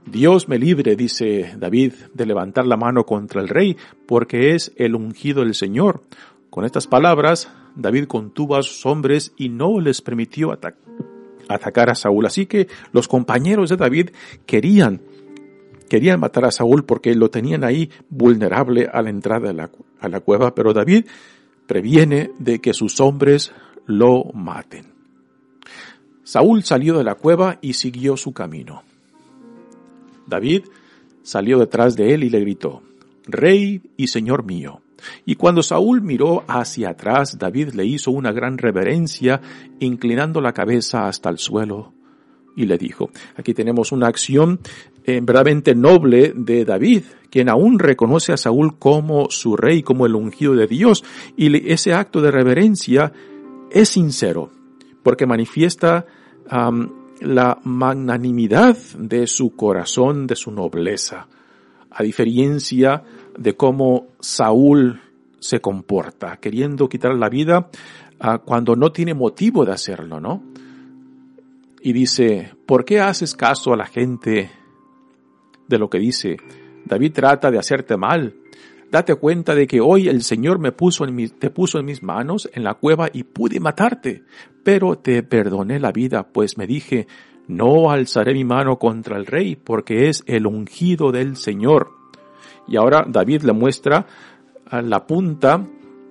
Dios 0.06 0.48
me 0.48 0.58
libre, 0.58 0.96
dice 0.96 1.54
David, 1.58 1.92
de 2.14 2.26
levantar 2.26 2.66
la 2.66 2.76
mano 2.76 3.04
contra 3.04 3.40
el 3.40 3.48
rey, 3.48 3.76
porque 4.06 4.54
es 4.54 4.72
el 4.76 4.94
ungido 4.94 5.42
del 5.42 5.54
Señor. 5.54 6.02
Con 6.48 6.64
estas 6.64 6.86
palabras, 6.86 7.52
David 7.76 8.06
contuvo 8.06 8.56
a 8.56 8.62
sus 8.62 8.84
hombres 8.86 9.32
y 9.36 9.50
no 9.50 9.78
les 9.78 10.00
permitió 10.00 10.52
atacar 11.48 11.90
a 11.90 11.94
Saúl. 11.94 12.26
Así 12.26 12.46
que 12.46 12.66
los 12.92 13.08
compañeros 13.08 13.70
de 13.70 13.76
David 13.76 14.10
querían, 14.46 15.02
querían 15.90 16.20
matar 16.20 16.46
a 16.46 16.50
Saúl 16.50 16.84
porque 16.84 17.14
lo 17.14 17.28
tenían 17.28 17.64
ahí 17.64 17.90
vulnerable 18.08 18.88
a 18.90 19.02
la 19.02 19.10
entrada 19.10 19.50
a 20.00 20.08
la 20.08 20.20
cueva, 20.20 20.54
pero 20.54 20.72
David 20.72 21.04
previene 21.66 22.30
de 22.38 22.60
que 22.60 22.72
sus 22.72 23.00
hombres 23.00 23.52
lo 23.86 24.24
maten. 24.32 24.86
Saúl 26.22 26.62
salió 26.62 26.96
de 26.96 27.04
la 27.04 27.16
cueva 27.16 27.58
y 27.60 27.74
siguió 27.74 28.16
su 28.16 28.32
camino. 28.32 28.84
David 30.26 30.62
salió 31.22 31.58
detrás 31.58 31.96
de 31.96 32.14
él 32.14 32.24
y 32.24 32.30
le 32.30 32.40
gritó, 32.40 32.82
Rey 33.26 33.82
y 33.96 34.06
Señor 34.06 34.44
mío. 34.44 34.80
Y 35.24 35.34
cuando 35.34 35.62
Saúl 35.62 36.02
miró 36.02 36.44
hacia 36.46 36.90
atrás, 36.90 37.38
David 37.38 37.70
le 37.70 37.84
hizo 37.84 38.10
una 38.10 38.32
gran 38.32 38.58
reverencia, 38.58 39.40
inclinando 39.80 40.40
la 40.40 40.52
cabeza 40.52 41.08
hasta 41.08 41.30
el 41.30 41.38
suelo, 41.38 41.92
y 42.56 42.66
le 42.66 42.78
dijo, 42.78 43.10
aquí 43.36 43.54
tenemos 43.54 43.92
una 43.92 44.08
acción 44.08 44.60
eh, 45.04 45.20
verdaderamente 45.22 45.74
noble 45.74 46.32
de 46.34 46.64
David, 46.64 47.04
quien 47.30 47.48
aún 47.48 47.78
reconoce 47.78 48.32
a 48.32 48.36
Saúl 48.36 48.78
como 48.78 49.30
su 49.30 49.56
rey, 49.56 49.82
como 49.82 50.06
el 50.06 50.14
ungido 50.14 50.54
de 50.54 50.66
Dios, 50.66 51.04
y 51.36 51.72
ese 51.72 51.94
acto 51.94 52.20
de 52.20 52.30
reverencia 52.30 53.12
es 53.70 53.88
sincero, 53.88 54.50
porque 55.02 55.26
manifiesta 55.26 56.06
la 57.20 57.58
magnanimidad 57.62 58.76
de 58.98 59.26
su 59.26 59.54
corazón, 59.54 60.26
de 60.26 60.34
su 60.34 60.50
nobleza, 60.50 61.28
a 61.90 62.02
diferencia 62.02 63.04
de 63.38 63.56
cómo 63.56 64.08
Saúl 64.18 65.00
se 65.38 65.60
comporta, 65.60 66.36
queriendo 66.38 66.88
quitar 66.88 67.14
la 67.14 67.28
vida 67.28 67.68
ah, 68.18 68.38
cuando 68.38 68.76
no 68.76 68.92
tiene 68.92 69.14
motivo 69.14 69.64
de 69.64 69.72
hacerlo, 69.72 70.20
¿no? 70.20 70.42
Y 71.82 71.92
dice, 71.92 72.52
¿por 72.66 72.84
qué 72.84 73.00
haces 73.00 73.34
caso 73.34 73.72
a 73.72 73.76
la 73.76 73.86
gente 73.86 74.50
de 75.70 75.78
lo 75.78 75.88
que 75.88 75.98
dice? 75.98 76.36
David 76.84 77.12
trata 77.14 77.50
de 77.50 77.58
hacerte 77.58 77.96
mal. 77.96 78.34
Date 78.90 79.14
cuenta 79.14 79.54
de 79.54 79.66
que 79.66 79.80
hoy 79.80 80.08
el 80.08 80.22
Señor 80.22 80.58
me 80.58 80.72
puso 80.72 81.04
en 81.04 81.30
te 81.30 81.48
puso 81.48 81.78
en 81.78 81.86
mis 81.86 82.02
manos 82.02 82.50
en 82.52 82.64
la 82.64 82.74
cueva 82.74 83.08
y 83.12 83.22
pude 83.22 83.60
matarte, 83.60 84.24
pero 84.64 84.98
te 84.98 85.22
perdoné 85.22 85.78
la 85.78 85.92
vida, 85.92 86.26
pues 86.26 86.58
me 86.58 86.66
dije, 86.66 87.06
no 87.46 87.90
alzaré 87.90 88.34
mi 88.34 88.44
mano 88.44 88.78
contra 88.78 89.16
el 89.16 89.26
rey, 89.26 89.54
porque 89.54 90.08
es 90.08 90.24
el 90.26 90.46
ungido 90.46 91.12
del 91.12 91.36
Señor. 91.36 91.92
Y 92.66 92.76
ahora 92.76 93.04
David 93.08 93.42
le 93.42 93.52
muestra 93.52 94.06
la 94.72 95.06
punta 95.06 95.64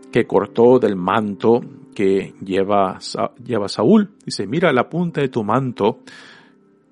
que 0.10 0.26
cortó 0.26 0.80
del 0.80 0.96
manto 0.96 1.62
que 1.94 2.34
lleva, 2.42 2.98
lleva 3.46 3.68
Saúl. 3.68 4.12
Dice, 4.26 4.48
mira 4.48 4.72
la 4.72 4.90
punta 4.90 5.20
de 5.20 5.28
tu 5.28 5.44
manto 5.44 6.00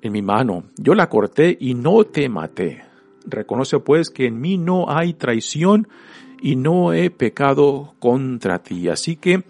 mi 0.09 0.21
mano. 0.21 0.65
Yo 0.77 0.95
la 0.95 1.09
corté 1.09 1.57
y 1.59 1.73
no 1.73 2.03
te 2.03 2.29
maté. 2.29 2.83
Reconoce 3.25 3.79
pues 3.79 4.09
que 4.09 4.25
en 4.25 4.39
mí 4.39 4.57
no 4.57 4.89
hay 4.89 5.13
traición 5.13 5.87
y 6.41 6.55
no 6.55 6.93
he 6.93 7.09
pecado 7.09 7.95
contra 7.99 8.59
ti. 8.59 8.89
Así 8.89 9.15
que 9.15 9.43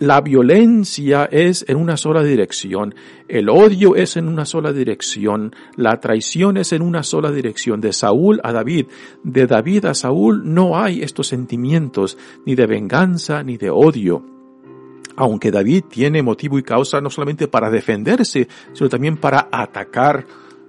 la 0.00 0.22
violencia 0.22 1.26
es 1.30 1.62
en 1.68 1.76
una 1.76 1.98
sola 1.98 2.22
dirección, 2.22 2.94
el 3.28 3.50
odio 3.50 3.96
es 3.96 4.16
en 4.16 4.28
una 4.28 4.46
sola 4.46 4.72
dirección, 4.72 5.54
la 5.76 6.00
traición 6.00 6.56
es 6.56 6.72
en 6.72 6.80
una 6.80 7.02
sola 7.02 7.30
dirección, 7.30 7.82
de 7.82 7.92
Saúl 7.92 8.40
a 8.42 8.50
David, 8.50 8.86
de 9.24 9.46
David 9.46 9.84
a 9.84 9.94
Saúl 9.94 10.40
no 10.54 10.78
hay 10.78 11.02
estos 11.02 11.26
sentimientos 11.26 12.16
ni 12.46 12.54
de 12.54 12.66
venganza 12.66 13.42
ni 13.42 13.58
de 13.58 13.68
odio. 13.68 14.39
Aunque 15.20 15.50
David 15.50 15.84
tiene 15.90 16.22
motivo 16.22 16.58
y 16.58 16.62
causa 16.62 16.98
no 17.02 17.10
solamente 17.10 17.46
para 17.46 17.68
defenderse, 17.68 18.48
sino 18.72 18.88
también 18.88 19.18
para 19.18 19.48
atacar 19.52 20.24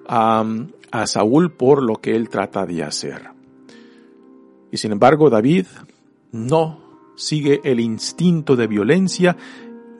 a, 0.06 0.44
a 0.92 1.08
Saúl 1.08 1.54
por 1.54 1.82
lo 1.82 2.02
que 2.02 2.18
él 2.18 2.28
trata 2.28 2.66
de 2.66 2.84
hacer. 2.84 3.30
Y 4.70 4.76
sin 4.76 4.92
embargo, 4.92 5.30
David 5.30 5.68
no 6.34 6.82
sigue 7.16 7.62
el 7.64 7.80
instinto 7.80 8.58
de 8.58 8.68
violencia 8.68 9.38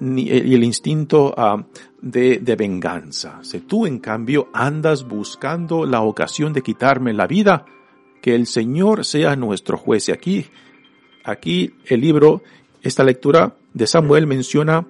y 0.02 0.54
el 0.54 0.64
instinto 0.66 1.34
ah, 1.38 1.64
de, 2.02 2.40
de, 2.40 2.56
venganza. 2.58 3.40
Si 3.44 3.60
tú, 3.62 3.86
en 3.86 4.00
cambio, 4.00 4.50
andas 4.54 5.08
buscando 5.08 5.86
la 5.86 6.02
ocasión 6.02 6.52
de 6.52 6.62
quitarme 6.62 7.14
la 7.14 7.26
vida, 7.26 7.64
que 8.22 8.36
el 8.36 8.48
Señor 8.48 9.06
sea 9.06 9.38
nuestro 9.38 9.78
juez. 9.78 10.10
Y 10.10 10.12
aquí, 10.12 10.46
aquí 11.24 11.74
el 11.86 12.02
libro, 12.02 12.42
esta 12.82 13.06
lectura 13.06 13.56
de 13.74 13.88
Samuel 13.88 14.28
menciona 14.28 14.88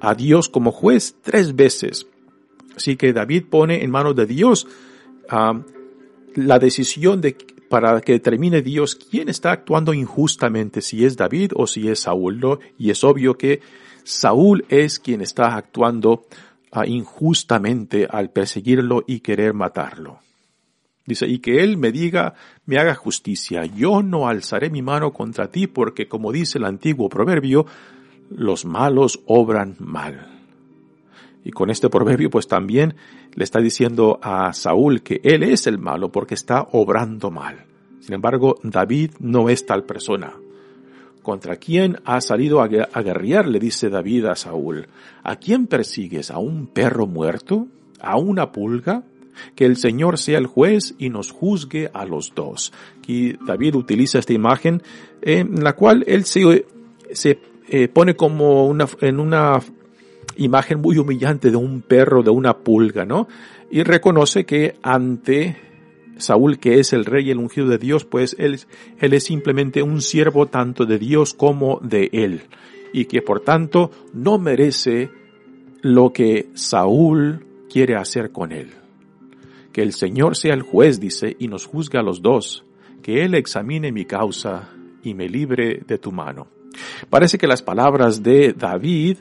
a 0.00 0.14
Dios 0.14 0.48
como 0.48 0.72
juez 0.72 1.16
tres 1.22 1.56
veces. 1.56 2.06
Así 2.76 2.96
que 2.96 3.12
David 3.12 3.44
pone 3.50 3.82
en 3.82 3.90
manos 3.90 4.14
de 4.14 4.26
Dios 4.26 4.66
la 6.34 6.58
decisión 6.58 7.20
de, 7.20 7.36
para 7.68 8.00
que 8.00 8.12
determine 8.12 8.62
Dios 8.62 8.94
quién 8.94 9.28
está 9.28 9.52
actuando 9.52 9.92
injustamente, 9.92 10.80
si 10.80 11.04
es 11.04 11.16
David 11.16 11.52
o 11.54 11.66
si 11.66 11.88
es 11.88 12.00
Saúl. 12.00 12.40
Y 12.78 12.90
es 12.90 13.02
obvio 13.04 13.36
que 13.36 13.60
Saúl 14.04 14.64
es 14.68 15.00
quien 15.00 15.20
está 15.20 15.56
actuando 15.56 16.26
ah, 16.72 16.86
injustamente 16.86 18.06
al 18.08 18.30
perseguirlo 18.30 19.04
y 19.06 19.20
querer 19.20 19.54
matarlo. 19.54 20.20
Dice, 21.04 21.26
y 21.26 21.38
que 21.38 21.64
él 21.64 21.78
me 21.78 21.90
diga, 21.90 22.34
me 22.66 22.78
haga 22.78 22.94
justicia, 22.94 23.64
yo 23.64 24.02
no 24.02 24.28
alzaré 24.28 24.68
mi 24.68 24.82
mano 24.82 25.14
contra 25.14 25.50
ti 25.50 25.66
porque 25.66 26.06
como 26.06 26.32
dice 26.32 26.58
el 26.58 26.66
antiguo 26.66 27.08
proverbio, 27.08 27.64
los 28.30 28.64
malos 28.64 29.20
obran 29.26 29.76
mal. 29.78 30.38
Y 31.44 31.50
con 31.50 31.70
este 31.70 31.88
proverbio 31.88 32.30
pues 32.30 32.46
también 32.46 32.94
le 33.34 33.44
está 33.44 33.60
diciendo 33.60 34.18
a 34.22 34.52
Saúl 34.52 35.02
que 35.02 35.20
él 35.22 35.42
es 35.42 35.66
el 35.66 35.78
malo 35.78 36.10
porque 36.10 36.34
está 36.34 36.68
obrando 36.72 37.30
mal. 37.30 37.64
Sin 38.00 38.14
embargo, 38.14 38.58
David 38.62 39.12
no 39.20 39.48
es 39.48 39.66
tal 39.66 39.84
persona. 39.84 40.34
¿Contra 41.22 41.56
quién 41.56 42.00
ha 42.04 42.20
salido 42.20 42.62
a 42.62 42.68
guerrear? 42.68 43.46
le 43.46 43.58
dice 43.58 43.90
David 43.90 44.26
a 44.26 44.34
Saúl. 44.34 44.88
¿A 45.22 45.36
quién 45.36 45.66
persigues? 45.66 46.30
¿A 46.30 46.38
un 46.38 46.68
perro 46.68 47.06
muerto? 47.06 47.66
¿A 48.00 48.16
una 48.16 48.50
pulga? 48.50 49.02
Que 49.54 49.66
el 49.66 49.76
Señor 49.76 50.18
sea 50.18 50.38
el 50.38 50.46
juez 50.46 50.94
y 50.98 51.10
nos 51.10 51.30
juzgue 51.30 51.90
a 51.92 52.06
los 52.06 52.34
dos. 52.34 52.72
Aquí 52.98 53.36
David 53.46 53.74
utiliza 53.74 54.18
esta 54.18 54.32
imagen 54.32 54.82
en 55.20 55.62
la 55.62 55.74
cual 55.74 56.02
él 56.06 56.24
se, 56.24 56.66
se 57.12 57.38
eh, 57.68 57.88
pone 57.88 58.16
como 58.16 58.66
una, 58.66 58.86
en 59.00 59.20
una 59.20 59.60
imagen 60.36 60.80
muy 60.80 60.98
humillante 60.98 61.50
de 61.50 61.56
un 61.56 61.82
perro, 61.82 62.22
de 62.22 62.30
una 62.30 62.58
pulga, 62.58 63.04
¿no? 63.04 63.28
Y 63.70 63.82
reconoce 63.82 64.44
que 64.44 64.76
ante 64.82 65.56
Saúl, 66.16 66.58
que 66.58 66.80
es 66.80 66.92
el 66.92 67.04
rey 67.04 67.30
el 67.30 67.38
ungido 67.38 67.68
de 67.68 67.78
Dios, 67.78 68.04
pues 68.04 68.36
él, 68.38 68.58
él 68.98 69.12
es 69.12 69.24
simplemente 69.24 69.82
un 69.82 70.00
siervo 70.00 70.46
tanto 70.46 70.86
de 70.86 70.98
Dios 70.98 71.34
como 71.34 71.78
de 71.82 72.08
él. 72.12 72.42
Y 72.92 73.04
que 73.04 73.20
por 73.20 73.40
tanto 73.40 73.90
no 74.14 74.38
merece 74.38 75.10
lo 75.82 76.12
que 76.12 76.48
Saúl 76.54 77.44
quiere 77.70 77.96
hacer 77.96 78.32
con 78.32 78.52
él. 78.52 78.70
Que 79.72 79.82
el 79.82 79.92
Señor 79.92 80.36
sea 80.36 80.54
el 80.54 80.62
juez, 80.62 80.98
dice, 80.98 81.36
y 81.38 81.48
nos 81.48 81.66
juzgue 81.66 81.98
a 81.98 82.02
los 82.02 82.22
dos. 82.22 82.64
Que 83.02 83.24
Él 83.24 83.34
examine 83.34 83.92
mi 83.92 84.04
causa 84.06 84.70
y 85.02 85.14
me 85.14 85.28
libre 85.28 85.82
de 85.86 85.98
tu 85.98 86.10
mano. 86.10 86.48
Parece 87.10 87.38
que 87.38 87.46
las 87.46 87.62
palabras 87.62 88.22
de 88.22 88.52
David 88.52 89.18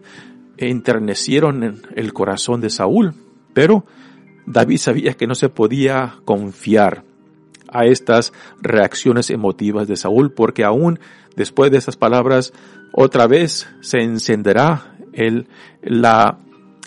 enternecieron 0.57 1.81
el 1.95 2.13
corazón 2.13 2.61
de 2.61 2.69
Saúl, 2.69 3.13
pero 3.53 3.85
David 4.45 4.77
sabía 4.77 5.13
que 5.13 5.27
no 5.27 5.35
se 5.35 5.49
podía 5.49 6.15
confiar 6.25 7.03
a 7.69 7.85
estas 7.85 8.33
reacciones 8.61 9.29
emotivas 9.29 9.87
de 9.87 9.97
Saúl, 9.97 10.31
porque 10.31 10.63
aún 10.63 10.99
después 11.35 11.71
de 11.71 11.77
esas 11.77 11.97
palabras, 11.97 12.53
otra 12.91 13.27
vez 13.27 13.67
se 13.81 13.99
encenderá 13.99 14.95
el, 15.13 15.47
la, 15.81 16.39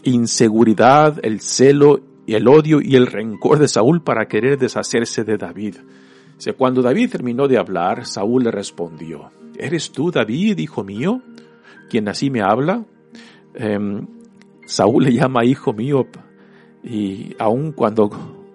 inseguridad, 0.03 1.19
el 1.23 1.41
celo, 1.41 2.01
el 2.27 2.49
odio 2.49 2.81
y 2.81 2.97
el 2.97 3.07
rencor 3.07 3.59
de 3.59 3.69
Saúl 3.69 4.03
para 4.03 4.27
querer 4.27 4.59
deshacerse 4.59 5.25
de 5.25 5.37
David. 5.37 5.77
Cuando 6.57 6.83
David 6.83 7.11
terminó 7.11 7.49
de 7.49 7.59
hablar, 7.59 8.07
Saúl 8.07 8.45
le 8.45 8.51
respondió, 8.51 9.31
¿Eres 9.59 9.93
tú, 9.93 10.11
David, 10.11 10.59
hijo 10.59 10.85
mío, 10.85 11.21
quien 11.91 12.09
así 12.09 12.31
me 12.31 12.41
habla? 12.41 12.85
Em, 13.55 14.07
Saúl 14.65 15.05
le 15.05 15.13
llama 15.13 15.45
hijo 15.45 15.73
mío 15.73 16.07
y 16.83 17.35
aun 17.39 17.73
cuando 17.73 18.11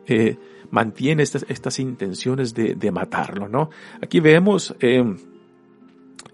eh, 0.08 0.36
mantiene 0.71 1.21
estas, 1.24 1.80
intenciones 1.80 2.56
de, 2.56 2.91
matarlo, 2.91 3.48
¿no? 3.48 3.69
Aquí 4.02 4.19
vemos 4.19 4.76
em, 4.80 5.15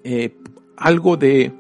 eh, 0.04 0.38
algo 0.78 1.18
de, 1.18 1.52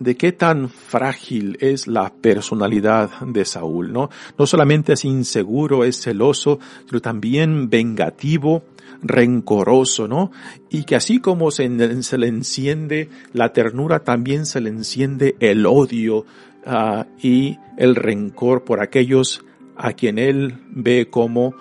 de 0.00 0.16
qué 0.16 0.32
tan 0.32 0.70
frágil 0.70 1.58
es 1.60 1.86
la 1.86 2.10
personalidad 2.12 3.10
de 3.20 3.44
Saúl, 3.44 3.92
¿no? 3.92 4.08
No 4.38 4.46
solamente 4.46 4.94
es 4.94 5.04
inseguro, 5.04 5.84
es 5.84 6.00
celoso, 6.00 6.58
pero 6.86 7.00
también 7.02 7.68
vengativo, 7.68 8.64
rencoroso, 9.02 10.08
¿no? 10.08 10.32
Y 10.70 10.84
que 10.84 10.96
así 10.96 11.20
como 11.20 11.50
se, 11.50 11.68
le 11.68 12.26
enciende 12.26 13.10
la 13.34 13.52
ternura, 13.52 14.00
también 14.00 14.46
se 14.46 14.62
le 14.62 14.70
enciende 14.70 15.36
el 15.38 15.66
odio 15.66 16.24
uh, 16.66 17.04
y 17.22 17.58
el 17.76 17.94
rencor 17.94 18.64
por 18.64 18.82
aquellos 18.82 19.44
a 19.76 19.92
quien 19.92 20.18
él 20.18 20.54
ve 20.70 21.08
como 21.10 21.54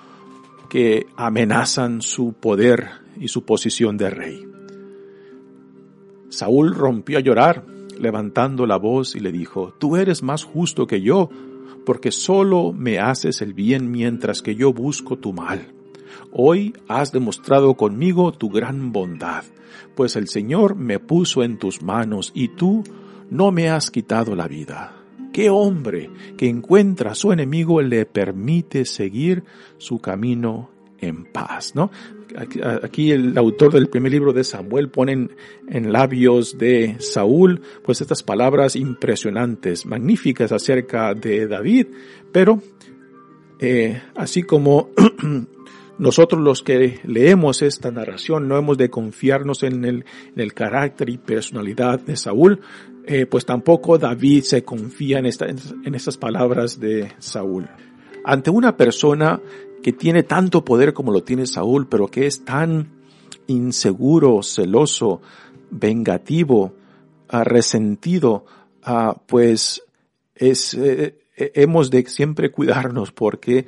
que 0.69 1.07
amenazan 1.17 2.01
su 2.01 2.33
poder 2.33 2.89
y 3.19 3.27
su 3.27 3.43
posición 3.43 3.97
de 3.97 4.09
rey. 4.09 4.45
Saúl 6.29 6.73
rompió 6.73 7.17
a 7.17 7.21
llorar, 7.21 7.65
levantando 7.99 8.65
la 8.65 8.77
voz 8.77 9.15
y 9.15 9.19
le 9.19 9.31
dijo, 9.31 9.73
Tú 9.77 9.95
eres 9.97 10.23
más 10.23 10.43
justo 10.43 10.87
que 10.87 11.01
yo, 11.01 11.29
porque 11.85 12.11
solo 12.11 12.73
me 12.73 12.99
haces 12.99 13.41
el 13.41 13.53
bien 13.53 13.91
mientras 13.91 14.41
que 14.41 14.55
yo 14.55 14.73
busco 14.73 15.17
tu 15.17 15.33
mal. 15.33 15.73
Hoy 16.31 16.73
has 16.87 17.11
demostrado 17.11 17.75
conmigo 17.75 18.31
tu 18.31 18.49
gran 18.49 18.91
bondad, 18.91 19.43
pues 19.95 20.15
el 20.15 20.27
Señor 20.27 20.75
me 20.75 20.99
puso 20.99 21.43
en 21.43 21.57
tus 21.57 21.81
manos 21.81 22.31
y 22.33 22.49
tú 22.49 22.83
no 23.29 23.51
me 23.51 23.69
has 23.69 23.91
quitado 23.91 24.35
la 24.35 24.47
vida. 24.47 24.95
¿Qué 25.33 25.49
hombre 25.49 26.09
que 26.37 26.49
encuentra 26.49 27.11
a 27.11 27.15
su 27.15 27.31
enemigo 27.31 27.81
le 27.81 28.05
permite 28.05 28.85
seguir 28.85 29.43
su 29.77 29.99
camino 29.99 30.71
en 31.01 31.25
paz? 31.25 31.75
¿no? 31.75 31.91
Aquí 32.83 33.11
el 33.11 33.37
autor 33.37 33.73
del 33.73 33.89
primer 33.89 34.11
libro 34.11 34.33
de 34.33 34.43
Samuel 34.43 34.89
pone 34.89 35.29
en 35.67 35.91
labios 35.91 36.57
de 36.57 36.97
Saúl 36.99 37.61
pues 37.83 38.01
estas 38.01 38.23
palabras 38.23 38.75
impresionantes, 38.75 39.85
magníficas 39.85 40.51
acerca 40.51 41.13
de 41.13 41.47
David, 41.47 41.87
pero 42.31 42.61
eh, 43.59 44.01
así 44.15 44.43
como 44.43 44.89
nosotros 45.97 46.41
los 46.41 46.63
que 46.63 46.99
leemos 47.03 47.61
esta 47.61 47.91
narración 47.91 48.47
no 48.47 48.57
hemos 48.57 48.77
de 48.77 48.89
confiarnos 48.89 49.63
en 49.63 49.83
el, 49.83 50.05
en 50.33 50.39
el 50.39 50.53
carácter 50.53 51.09
y 51.09 51.17
personalidad 51.17 51.99
de 51.99 52.15
Saúl, 52.15 52.61
eh, 53.05 53.25
pues 53.25 53.45
tampoco 53.45 53.97
David 53.97 54.43
se 54.43 54.63
confía 54.63 55.19
en, 55.19 55.25
esta, 55.25 55.47
en 55.47 55.95
estas 55.95 56.17
palabras 56.17 56.79
de 56.79 57.11
Saúl. 57.17 57.67
Ante 58.23 58.49
una 58.49 58.77
persona 58.77 59.41
que 59.81 59.93
tiene 59.93 60.23
tanto 60.23 60.65
poder 60.65 60.93
como 60.93 61.11
lo 61.11 61.23
tiene 61.23 61.45
Saúl, 61.45 61.87
pero 61.87 62.07
que 62.07 62.27
es 62.27 62.43
tan 62.45 62.99
inseguro, 63.47 64.43
celoso, 64.43 65.21
vengativo, 65.71 66.73
ah, 67.27 67.43
resentido, 67.43 68.45
ah, 68.83 69.15
pues 69.25 69.83
es, 70.35 70.73
eh, 70.73 71.19
eh, 71.35 71.51
hemos 71.55 71.89
de 71.89 72.05
siempre 72.05 72.51
cuidarnos 72.51 73.11
porque 73.11 73.65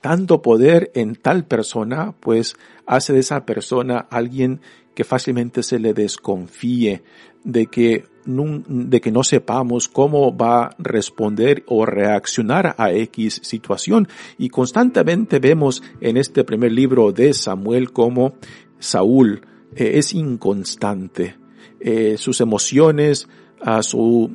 tanto 0.00 0.42
poder 0.42 0.90
en 0.94 1.16
tal 1.16 1.46
persona, 1.46 2.14
pues 2.20 2.56
hace 2.86 3.12
de 3.12 3.20
esa 3.20 3.46
persona 3.46 3.98
alguien 4.10 4.60
que 4.94 5.04
fácilmente 5.04 5.62
se 5.62 5.78
le 5.78 5.94
desconfíe, 5.94 7.02
de 7.42 7.66
que 7.66 8.04
de 8.26 9.00
que 9.00 9.10
no 9.10 9.22
sepamos 9.22 9.88
cómo 9.88 10.36
va 10.36 10.64
a 10.64 10.76
responder 10.78 11.62
o 11.66 11.84
reaccionar 11.84 12.74
a 12.78 12.92
X 12.92 13.40
situación. 13.42 14.08
Y 14.38 14.48
constantemente 14.48 15.38
vemos 15.38 15.82
en 16.00 16.16
este 16.16 16.44
primer 16.44 16.72
libro 16.72 17.12
de 17.12 17.34
Samuel 17.34 17.92
cómo 17.92 18.34
Saúl 18.78 19.42
eh, 19.74 19.92
es 19.94 20.14
inconstante. 20.14 21.36
Eh, 21.80 22.16
sus 22.16 22.40
emociones, 22.40 23.28
a 23.60 23.82
su 23.82 24.30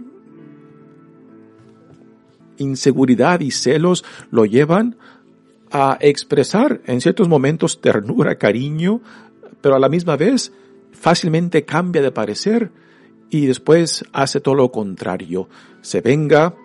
inseguridad 2.58 3.40
y 3.40 3.52
celos 3.52 4.04
lo 4.32 4.46
llevan 4.46 4.98
a 5.72 5.98
expresar 6.02 6.82
en 6.86 7.00
ciertos 7.00 7.28
momentos 7.28 7.80
ternura, 7.80 8.38
cariño, 8.38 9.02
pero 9.62 9.76
a 9.76 9.80
la 9.80 9.90
misma 9.90 10.18
vez 10.18 10.52
fácilmente 10.92 11.64
cambia 11.64 12.02
de 12.02 12.12
parecer 12.12 12.72
y 13.30 13.46
después 13.46 14.06
hace 14.12 14.40
todo 14.40 14.56
lo 14.56 14.72
contrario. 14.72 15.50
Se 15.82 16.02
venga, 16.02 16.56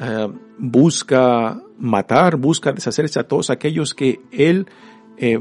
eh, 0.00 0.28
busca 0.58 1.62
matar, 1.78 2.36
busca 2.36 2.72
deshacerse 2.72 3.20
a 3.20 3.28
todos 3.28 3.50
aquellos 3.50 3.94
que 3.94 4.20
él 4.30 4.66
eh, 5.16 5.38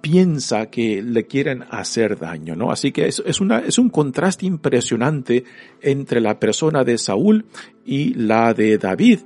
piensa 0.00 0.66
que 0.66 1.02
le 1.02 1.26
quieren 1.26 1.64
hacer 1.70 2.18
daño, 2.18 2.56
¿no? 2.56 2.70
Así 2.70 2.92
que 2.92 3.06
es, 3.06 3.22
es, 3.26 3.40
es 3.66 3.78
un 3.78 3.90
contraste 3.90 4.46
impresionante 4.46 5.44
entre 5.80 6.20
la 6.20 6.38
persona 6.38 6.84
de 6.84 6.96
Saúl 6.98 7.46
y 7.84 8.14
la 8.14 8.54
de 8.54 8.78
David. 8.78 9.20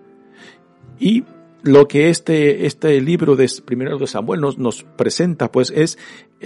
Y 0.98 1.24
lo 1.62 1.88
que 1.88 2.10
este, 2.10 2.66
este 2.66 3.00
libro 3.00 3.36
de 3.36 3.50
primero 3.64 3.98
de 3.98 4.06
Samuel 4.06 4.40
nos, 4.40 4.58
nos 4.58 4.82
presenta, 4.82 5.50
pues, 5.50 5.72
es 5.74 5.98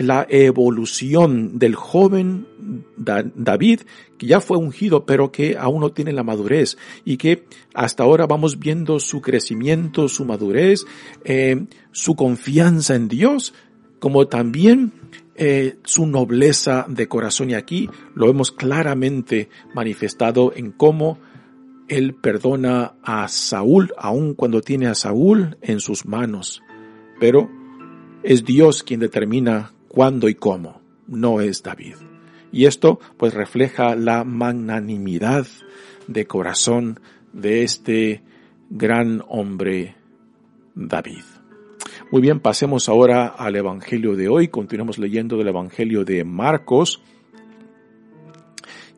la 0.07 0.27
evolución 0.29 1.59
del 1.59 1.75
joven 1.75 2.47
David, 2.97 3.81
que 4.17 4.27
ya 4.27 4.41
fue 4.41 4.57
ungido, 4.57 5.05
pero 5.05 5.33
que 5.33 5.57
aún 5.59 5.81
no 5.81 5.91
tiene 5.91 6.13
la 6.13 6.23
madurez, 6.23 6.77
y 7.05 7.17
que 7.17 7.45
hasta 7.75 8.05
ahora 8.05 8.27
vamos 8.27 8.59
viendo 8.59 9.01
su 9.01 9.21
crecimiento, 9.21 10.09
su 10.09 10.25
madurez, 10.25 10.85
eh, 11.25 11.67
su 11.93 12.15
confianza 12.15 12.95
en 12.95 13.09
Dios, 13.09 13.55
como 13.99 14.29
también 14.29 14.93
eh, 15.35 15.77
su 15.85 16.07
nobleza 16.07 16.87
de 16.89 17.09
corazón. 17.09 17.51
Y 17.51 17.55
aquí 17.55 17.89
lo 18.15 18.27
vemos 18.27 18.53
claramente 18.53 19.49
manifestado 19.75 20.53
en 20.55 20.73
cómo 20.73 21.19
él 21.89 22.15
perdona 22.15 22.95
a 23.03 23.29
Saúl, 23.29 23.93
aun 23.97 24.35
cuando 24.35 24.61
tiene 24.61 24.87
a 24.87 24.95
Saúl 24.95 25.57
en 25.63 25.81
sus 25.81 26.07
manos. 26.07 26.63
Pero 27.19 27.51
es 28.23 28.45
Dios 28.45 28.83
quien 28.83 29.01
determina 29.01 29.73
cuándo 29.89 30.29
y 30.29 30.35
cómo, 30.35 30.81
no 31.07 31.41
es 31.41 31.63
David. 31.63 31.97
Y 32.53 32.67
esto 32.67 33.01
pues 33.17 33.35
refleja 33.35 33.95
la 33.95 34.25
magnanimidad 34.25 35.47
de 36.07 36.27
corazón 36.27 37.01
de 37.33 37.63
este 37.63 38.23
gran 38.71 39.23
hombre 39.29 39.97
David. 40.75 41.25
Muy 42.11 42.23
bien, 42.23 42.41
pasemos 42.41 42.89
ahora 42.89 43.27
al 43.27 43.57
Evangelio 43.57 44.17
de 44.17 44.29
hoy. 44.29 44.49
Continuamos 44.49 44.99
leyendo 44.99 45.37
del 45.37 45.49
Evangelio 45.49 46.05
de 46.05 46.25
Marcos. 46.25 47.03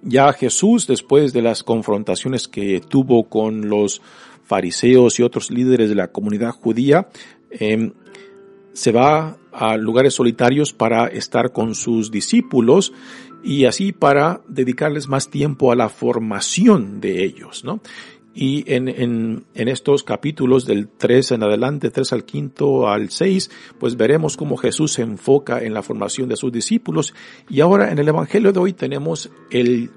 Ya 0.03 0.33
Jesús, 0.33 0.87
después 0.87 1.33
de 1.33 1.42
las 1.42 1.62
confrontaciones 1.62 2.48
que 2.48 2.81
tuvo 2.81 3.29
con 3.29 3.68
los 3.68 4.00
fariseos 4.44 5.18
y 5.18 5.22
otros 5.22 5.50
líderes 5.50 5.88
de 5.88 5.94
la 5.94 6.09
comunidad 6.09 6.50
judía, 6.50 7.09
em, 7.50 7.92
se 8.81 8.93
va 8.93 9.37
a 9.53 9.77
lugares 9.77 10.14
solitarios 10.14 10.73
para 10.73 11.07
estar 11.07 11.53
con 11.53 11.75
sus 11.75 12.11
discípulos 12.11 12.95
y 13.45 13.66
así 13.66 13.93
para 13.93 14.40
dedicarles 14.49 15.07
más 15.07 15.29
tiempo 15.29 15.71
a 15.71 15.77
la 15.77 15.90
formación 15.90 16.99
de 16.99 17.23
ellos, 17.23 17.62
¿no? 17.62 17.83
Y 18.33 18.64
en, 18.73 18.88
en, 18.88 19.45
en, 19.55 19.69
estos 19.69 20.03
capítulos 20.03 20.64
del 20.64 20.88
3 20.88 21.33
en 21.33 21.43
adelante, 21.43 21.90
3 21.90 22.11
al 22.14 22.25
5 22.27 22.88
al 22.88 23.11
6, 23.11 23.51
pues 23.79 23.99
veremos 23.99 24.38
cómo 24.38 24.57
Jesús 24.57 24.95
se 24.95 25.03
enfoca 25.03 25.62
en 25.62 25.75
la 25.75 25.83
formación 25.83 26.31
de 26.31 26.37
sus 26.37 26.51
discípulos. 26.51 27.12
Y 27.51 27.61
ahora 27.61 27.90
en 27.93 27.99
el 27.99 28.09
Evangelio 28.09 28.53
de 28.53 28.61
hoy 28.61 28.73
tenemos 28.73 29.31
el, 29.51 29.90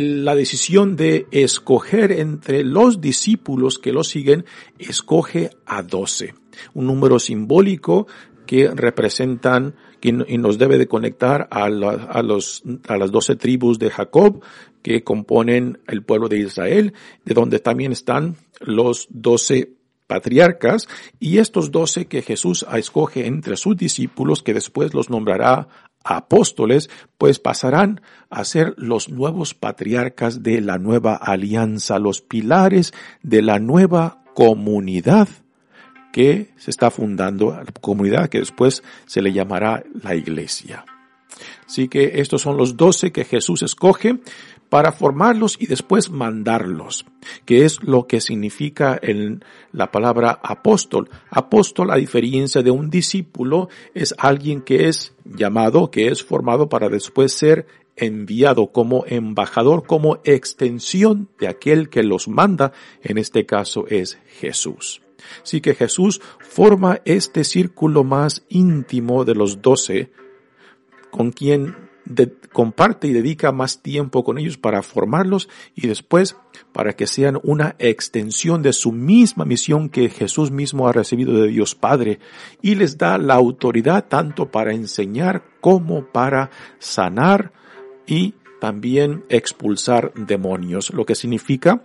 la 0.00 0.34
decisión 0.34 0.96
de 0.96 1.26
escoger 1.30 2.12
entre 2.12 2.64
los 2.64 3.00
discípulos 3.00 3.78
que 3.78 3.92
lo 3.92 4.04
siguen, 4.04 4.44
escoge 4.78 5.50
a 5.66 5.82
12. 5.82 6.34
Un 6.74 6.86
número 6.86 7.18
simbólico 7.18 8.06
que 8.46 8.68
representan 8.68 9.74
y 10.00 10.12
nos 10.12 10.58
debe 10.58 10.78
de 10.78 10.88
conectar 10.88 11.48
a, 11.50 11.64
a 11.66 12.22
las 12.22 13.10
doce 13.10 13.36
tribus 13.36 13.78
de 13.78 13.90
Jacob 13.90 14.42
que 14.82 15.04
componen 15.04 15.78
el 15.86 16.02
pueblo 16.02 16.28
de 16.28 16.38
Israel, 16.40 16.92
de 17.24 17.34
donde 17.34 17.60
también 17.60 17.92
están 17.92 18.36
los 18.60 19.06
doce 19.10 19.74
patriarcas 20.08 20.88
y 21.20 21.38
estos 21.38 21.70
doce 21.70 22.06
que 22.06 22.20
Jesús 22.20 22.66
escoge 22.74 23.26
entre 23.26 23.56
sus 23.56 23.76
discípulos 23.76 24.42
que 24.42 24.54
después 24.54 24.92
los 24.92 25.08
nombrará 25.08 25.68
apóstoles, 26.04 26.90
pues 27.18 27.38
pasarán 27.38 28.00
a 28.30 28.44
ser 28.44 28.74
los 28.76 29.08
nuevos 29.08 29.54
patriarcas 29.54 30.42
de 30.42 30.60
la 30.60 30.78
nueva 30.78 31.14
alianza, 31.14 31.98
los 31.98 32.20
pilares 32.20 32.92
de 33.22 33.42
la 33.42 33.58
nueva 33.58 34.22
comunidad 34.34 35.28
que 36.12 36.50
se 36.56 36.70
está 36.70 36.90
fundando, 36.90 37.58
comunidad 37.80 38.28
que 38.28 38.38
después 38.38 38.82
se 39.06 39.22
le 39.22 39.32
llamará 39.32 39.82
la 40.02 40.14
iglesia. 40.14 40.84
Así 41.66 41.88
que 41.88 42.20
estos 42.20 42.42
son 42.42 42.56
los 42.56 42.76
doce 42.76 43.12
que 43.12 43.24
Jesús 43.24 43.62
escoge 43.62 44.20
para 44.72 44.90
formarlos 44.90 45.58
y 45.60 45.66
después 45.66 46.08
mandarlos, 46.08 47.04
que 47.44 47.66
es 47.66 47.82
lo 47.82 48.06
que 48.06 48.22
significa 48.22 48.98
en 49.02 49.44
la 49.70 49.90
palabra 49.90 50.40
apóstol. 50.42 51.10
Apóstol, 51.28 51.90
a 51.90 51.96
diferencia 51.96 52.62
de 52.62 52.70
un 52.70 52.88
discípulo, 52.88 53.68
es 53.92 54.14
alguien 54.16 54.62
que 54.62 54.88
es 54.88 55.12
llamado, 55.26 55.90
que 55.90 56.08
es 56.08 56.24
formado 56.24 56.70
para 56.70 56.88
después 56.88 57.34
ser 57.34 57.66
enviado 57.96 58.68
como 58.68 59.04
embajador, 59.06 59.86
como 59.86 60.20
extensión 60.24 61.28
de 61.38 61.48
aquel 61.48 61.90
que 61.90 62.02
los 62.02 62.26
manda, 62.26 62.72
en 63.02 63.18
este 63.18 63.44
caso 63.44 63.84
es 63.88 64.16
Jesús. 64.40 65.02
Así 65.42 65.60
que 65.60 65.74
Jesús 65.74 66.22
forma 66.40 67.02
este 67.04 67.44
círculo 67.44 68.04
más 68.04 68.42
íntimo 68.48 69.26
de 69.26 69.34
los 69.34 69.60
doce, 69.60 70.12
con 71.10 71.30
quien 71.30 71.91
comparte 72.52 73.08
y 73.08 73.12
dedica 73.12 73.52
más 73.52 73.82
tiempo 73.82 74.24
con 74.24 74.38
ellos 74.38 74.58
para 74.58 74.82
formarlos 74.82 75.48
y 75.74 75.86
después 75.86 76.36
para 76.72 76.94
que 76.94 77.06
sean 77.06 77.38
una 77.42 77.76
extensión 77.78 78.62
de 78.62 78.72
su 78.72 78.92
misma 78.92 79.44
misión 79.44 79.88
que 79.88 80.08
Jesús 80.08 80.50
mismo 80.50 80.88
ha 80.88 80.92
recibido 80.92 81.34
de 81.40 81.48
Dios 81.48 81.74
Padre. 81.74 82.18
Y 82.60 82.74
les 82.74 82.98
da 82.98 83.18
la 83.18 83.34
autoridad 83.34 84.06
tanto 84.08 84.50
para 84.50 84.72
enseñar 84.72 85.44
como 85.60 86.06
para 86.06 86.50
sanar 86.78 87.52
y 88.06 88.34
también 88.60 89.24
expulsar 89.28 90.12
demonios, 90.14 90.92
lo 90.92 91.04
que 91.04 91.16
significa 91.16 91.82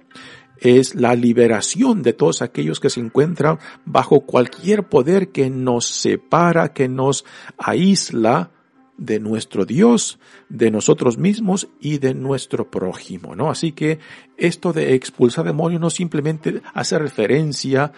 es 0.60 0.96
la 0.96 1.16
liberación 1.16 2.02
de 2.04 2.14
todos 2.14 2.42
aquellos 2.42 2.80
que 2.80 2.90
se 2.90 3.00
encuentran 3.00 3.60
bajo 3.86 4.22
cualquier 4.22 4.88
poder 4.88 5.30
que 5.30 5.50
nos 5.50 5.86
separa, 5.86 6.74
que 6.74 6.88
nos 6.88 7.26
aísla 7.58 8.52
de 8.98 9.20
nuestro 9.20 9.66
Dios, 9.66 10.20
de 10.50 10.72
nosotros 10.72 11.18
mismos 11.18 11.70
y 11.80 12.00
de 12.00 12.14
nuestro 12.14 12.70
prójimo, 12.70 13.36
¿no? 13.36 13.50
Así 13.50 13.72
que 13.72 14.00
esto 14.38 14.74
de 14.74 14.96
expulsar 14.96 15.46
demonios 15.46 15.82
no 15.82 15.90
simplemente 15.90 16.62
hace 16.74 16.98
referencia 16.98 17.92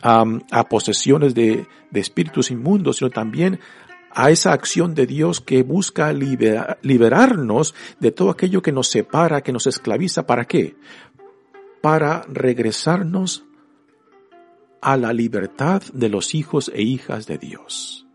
a, 0.00 0.68
posesiones 0.68 1.34
de, 1.34 1.66
espíritus 1.92 2.50
inmundos, 2.50 2.98
sino 2.98 3.10
también 3.10 3.60
a 4.10 4.30
esa 4.30 4.52
acción 4.52 4.94
de 4.94 5.06
Dios 5.06 5.40
que 5.40 5.62
busca 5.62 6.12
liberarnos 6.12 7.74
de 8.00 8.10
todo 8.10 8.30
aquello 8.30 8.62
que 8.62 8.72
nos 8.72 8.88
separa, 8.88 9.42
que 9.42 9.52
nos 9.52 9.66
esclaviza. 9.66 10.26
¿Para 10.26 10.46
qué? 10.46 10.76
Para 11.82 12.22
regresarnos 12.28 13.44
a 14.80 14.96
la 14.96 15.12
libertad 15.12 15.82
de 15.92 16.08
los 16.08 16.34
hijos 16.34 16.70
e 16.74 16.82
hijas 16.82 17.26
de 17.26 17.38
Dios 17.38 18.07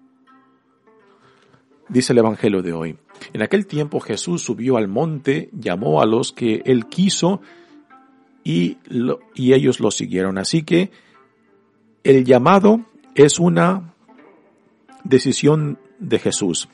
dice 1.89 2.13
el 2.13 2.19
Evangelio 2.19 2.61
de 2.61 2.73
hoy. 2.73 2.97
En 3.33 3.41
aquel 3.41 3.67
tiempo 3.67 3.99
Jesús 3.99 4.41
subió 4.41 4.77
al 4.77 4.87
monte, 4.87 5.49
llamó 5.53 6.01
a 6.01 6.05
los 6.05 6.31
que 6.31 6.61
él 6.65 6.87
quiso 6.87 7.41
y, 8.43 8.77
y 9.35 9.53
ellos 9.53 9.79
lo 9.79 9.91
siguieron. 9.91 10.37
Así 10.37 10.63
que 10.63 10.91
el 12.03 12.25
llamado 12.25 12.85
es 13.15 13.39
una 13.39 13.93
decisión 15.03 15.79
de 15.99 16.19
Jesús. 16.19 16.69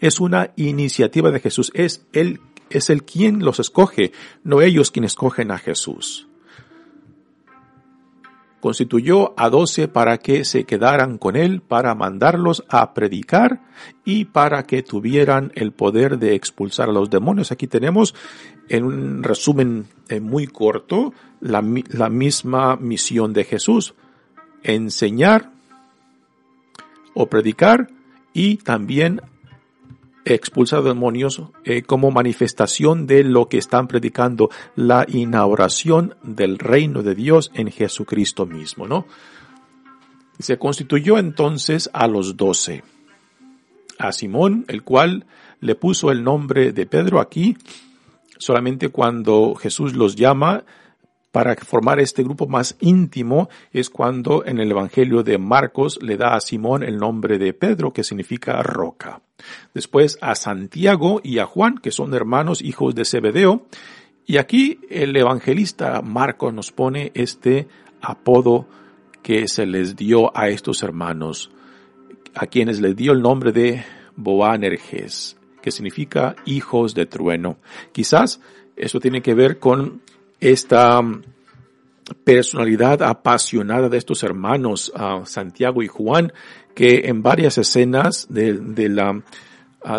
Es 0.00 0.20
una 0.20 0.52
iniciativa 0.56 1.30
de 1.30 1.40
Jesús. 1.40 1.70
Es 1.74 2.06
él, 2.12 2.40
es 2.70 2.90
el 2.90 3.04
quien 3.04 3.44
los 3.44 3.60
escoge, 3.60 4.12
no 4.44 4.60
ellos 4.60 4.90
quienes 4.90 5.12
escogen 5.12 5.50
a 5.50 5.58
Jesús 5.58 6.29
constituyó 8.60 9.34
a 9.38 9.48
doce 9.48 9.88
para 9.88 10.18
que 10.18 10.44
se 10.44 10.64
quedaran 10.64 11.18
con 11.18 11.36
él, 11.36 11.60
para 11.60 11.94
mandarlos 11.94 12.64
a 12.68 12.94
predicar 12.94 13.62
y 14.04 14.26
para 14.26 14.64
que 14.64 14.82
tuvieran 14.82 15.52
el 15.54 15.72
poder 15.72 16.18
de 16.18 16.34
expulsar 16.34 16.88
a 16.88 16.92
los 16.92 17.10
demonios. 17.10 17.52
Aquí 17.52 17.66
tenemos, 17.66 18.14
en 18.68 18.84
un 18.84 19.22
resumen 19.22 19.86
eh, 20.08 20.20
muy 20.20 20.46
corto, 20.46 21.12
la, 21.40 21.64
la 21.88 22.10
misma 22.10 22.76
misión 22.76 23.32
de 23.32 23.44
Jesús, 23.44 23.94
enseñar 24.62 25.50
o 27.14 27.26
predicar 27.26 27.88
y 28.32 28.58
también 28.58 29.22
expulsar 30.24 30.82
demonios 30.82 31.42
eh, 31.64 31.82
como 31.82 32.10
manifestación 32.10 33.06
de 33.06 33.24
lo 33.24 33.48
que 33.48 33.58
están 33.58 33.88
predicando, 33.88 34.50
la 34.76 35.06
inauguración 35.08 36.14
del 36.22 36.58
reino 36.58 37.02
de 37.02 37.14
Dios 37.14 37.50
en 37.54 37.70
Jesucristo 37.70 38.46
mismo, 38.46 38.86
¿no? 38.86 39.06
Se 40.38 40.58
constituyó 40.58 41.18
entonces 41.18 41.90
a 41.92 42.06
los 42.06 42.36
doce. 42.36 42.82
A 43.98 44.12
Simón, 44.12 44.64
el 44.68 44.82
cual 44.82 45.26
le 45.60 45.74
puso 45.74 46.10
el 46.10 46.24
nombre 46.24 46.72
de 46.72 46.86
Pedro 46.86 47.20
aquí, 47.20 47.56
solamente 48.38 48.88
cuando 48.88 49.54
Jesús 49.54 49.94
los 49.94 50.16
llama, 50.16 50.64
para 51.32 51.54
formar 51.56 52.00
este 52.00 52.22
grupo 52.24 52.48
más 52.48 52.76
íntimo 52.80 53.48
es 53.72 53.88
cuando 53.88 54.44
en 54.44 54.58
el 54.58 54.70
Evangelio 54.70 55.22
de 55.22 55.38
Marcos 55.38 55.98
le 56.02 56.16
da 56.16 56.34
a 56.34 56.40
Simón 56.40 56.82
el 56.82 56.98
nombre 56.98 57.38
de 57.38 57.52
Pedro, 57.52 57.92
que 57.92 58.02
significa 58.02 58.62
roca. 58.62 59.22
Después 59.72 60.18
a 60.20 60.34
Santiago 60.34 61.20
y 61.22 61.38
a 61.38 61.46
Juan, 61.46 61.78
que 61.78 61.92
son 61.92 62.14
hermanos 62.14 62.62
hijos 62.62 62.94
de 62.94 63.04
Zebedeo. 63.04 63.66
Y 64.26 64.38
aquí 64.38 64.80
el 64.90 65.16
evangelista 65.16 66.02
Marcos 66.02 66.52
nos 66.52 66.72
pone 66.72 67.12
este 67.14 67.68
apodo 68.00 68.66
que 69.22 69.46
se 69.48 69.66
les 69.66 69.96
dio 69.96 70.36
a 70.36 70.48
estos 70.48 70.82
hermanos, 70.82 71.50
a 72.34 72.46
quienes 72.46 72.80
les 72.80 72.96
dio 72.96 73.12
el 73.12 73.22
nombre 73.22 73.52
de 73.52 73.84
Boanerges, 74.16 75.36
que 75.62 75.70
significa 75.70 76.36
hijos 76.44 76.94
de 76.94 77.06
trueno. 77.06 77.58
Quizás 77.92 78.40
eso 78.76 78.98
tiene 78.98 79.22
que 79.22 79.34
ver 79.34 79.58
con 79.58 80.02
esta 80.40 81.00
personalidad 82.24 83.02
apasionada 83.02 83.88
de 83.88 83.98
estos 83.98 84.22
hermanos, 84.22 84.92
Santiago 85.24 85.82
y 85.82 85.86
Juan, 85.86 86.32
que 86.74 87.02
en 87.06 87.22
varias 87.22 87.58
escenas 87.58 88.26
de, 88.28 88.54
de 88.54 88.88
la, 88.88 89.22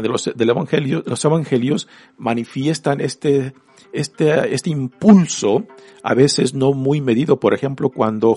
de 0.02 0.10
los, 0.10 0.30
del 0.36 0.50
evangelio, 0.50 1.04
los 1.06 1.24
evangelios 1.24 1.88
manifiestan 2.18 3.02
este, 3.02 3.54
este, 3.94 4.54
este 4.54 4.70
impulso, 4.70 5.66
a 6.04 6.14
veces 6.14 6.54
no 6.54 6.74
muy 6.74 7.02
medido. 7.02 7.40
Por 7.40 7.54
ejemplo, 7.54 7.90
cuando 7.90 8.36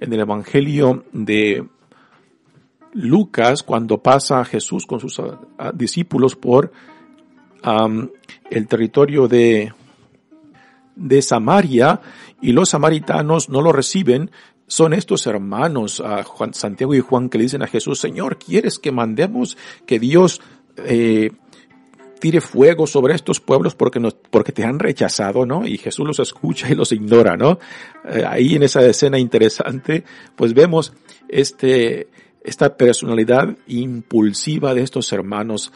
en 0.00 0.12
el 0.12 0.20
evangelio 0.20 1.04
de 1.12 1.66
Lucas, 2.92 3.62
cuando 3.62 3.98
pasa 3.98 4.44
Jesús 4.44 4.86
con 4.86 5.00
sus 5.00 5.20
discípulos 5.74 6.36
por 6.36 6.72
el 8.50 8.66
territorio 8.66 9.28
de 9.28 9.72
de 11.00 11.22
Samaria 11.22 12.00
y 12.40 12.52
los 12.52 12.70
samaritanos 12.70 13.48
no 13.48 13.62
lo 13.62 13.72
reciben, 13.72 14.30
son 14.66 14.92
estos 14.92 15.26
hermanos, 15.26 16.00
a 16.00 16.24
Santiago 16.52 16.94
y 16.94 17.00
Juan, 17.00 17.28
que 17.28 17.38
le 17.38 17.44
dicen 17.44 17.62
a 17.62 17.66
Jesús, 17.66 17.98
Señor, 17.98 18.38
¿quieres 18.38 18.78
que 18.78 18.92
mandemos 18.92 19.56
que 19.84 19.98
Dios 19.98 20.40
eh, 20.76 21.32
tire 22.20 22.40
fuego 22.40 22.86
sobre 22.86 23.14
estos 23.14 23.40
pueblos 23.40 23.74
porque, 23.74 23.98
nos, 23.98 24.14
porque 24.14 24.52
te 24.52 24.62
han 24.62 24.78
rechazado, 24.78 25.44
¿no? 25.44 25.66
Y 25.66 25.78
Jesús 25.78 26.06
los 26.06 26.20
escucha 26.20 26.70
y 26.70 26.74
los 26.74 26.92
ignora, 26.92 27.36
¿no? 27.36 27.58
Eh, 28.08 28.24
ahí 28.28 28.54
en 28.54 28.62
esa 28.62 28.84
escena 28.86 29.18
interesante, 29.18 30.04
pues 30.36 30.54
vemos 30.54 30.92
este, 31.28 32.08
esta 32.44 32.76
personalidad 32.76 33.56
impulsiva 33.66 34.74
de 34.74 34.82
estos 34.82 35.12
hermanos, 35.12 35.72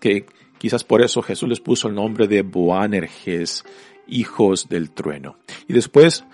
que 0.00 0.26
quizás 0.58 0.84
por 0.84 1.02
eso 1.02 1.22
Jesús 1.22 1.48
les 1.48 1.60
puso 1.60 1.88
el 1.88 1.94
nombre 1.94 2.26
de 2.28 2.42
Boanerges, 2.42 3.64
hijos 4.10 4.68
del 4.68 4.90
trueno. 4.90 5.36
Y 5.68 5.72
después 5.72 6.24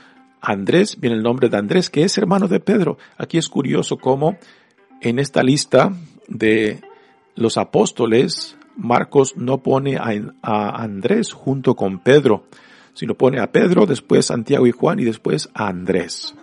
Andrés, 0.41 0.99
viene 1.01 1.17
el 1.17 1.23
nombre 1.23 1.49
de 1.49 1.57
Andrés, 1.57 1.91
que 1.91 2.05
es 2.05 2.17
hermano 2.19 2.47
de 2.47 2.61
Pedro. 2.61 2.99
Aquí 3.19 3.39
es 3.39 3.49
curioso 3.49 3.97
cómo 3.97 4.37
en 5.01 5.19
esta 5.19 5.43
lista 5.43 5.93
de 6.29 6.81
los 7.35 7.57
apóstoles, 7.57 8.57
Marcos 8.77 9.37
no 9.37 9.63
pone 9.63 9.97
a, 9.97 10.83
Andrés 10.83 11.33
junto 11.33 11.75
con 11.75 11.99
Pedro, 11.99 12.45
sino 12.95 13.15
pone 13.15 13.41
a 13.41 13.51
Pedro, 13.51 13.87
después 13.87 14.27
Santiago 14.27 14.67
y 14.67 14.71
Juan 14.71 15.01
y 15.01 15.05
después 15.05 15.49
a 15.53 15.69
Andrés. 15.69 16.35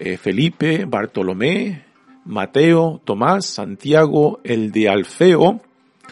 Eh, 0.00 0.16
Felipe, 0.16 0.84
Bartolomé, 0.84 1.84
Mateo, 2.24 3.00
Tomás, 3.04 3.46
Santiago, 3.46 4.40
el 4.44 4.72
de 4.72 4.88
Alfeo, 4.88 5.60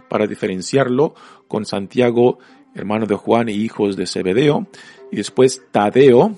para 0.09 0.27
diferenciarlo 0.27 1.15
con 1.49 1.67
Santiago 1.67 2.39
hermano 2.75 3.07
de 3.07 3.15
Juan 3.15 3.49
y 3.49 3.53
hijos 3.53 3.97
de 3.97 4.07
Zebedeo, 4.07 4.67
y 5.11 5.17
después 5.17 5.63
Tadeo, 5.71 6.37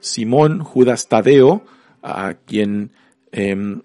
Simón, 0.00 0.60
Judas 0.60 1.08
Tadeo, 1.08 1.64
a 2.02 2.34
quien 2.34 2.90
em, 3.32 3.82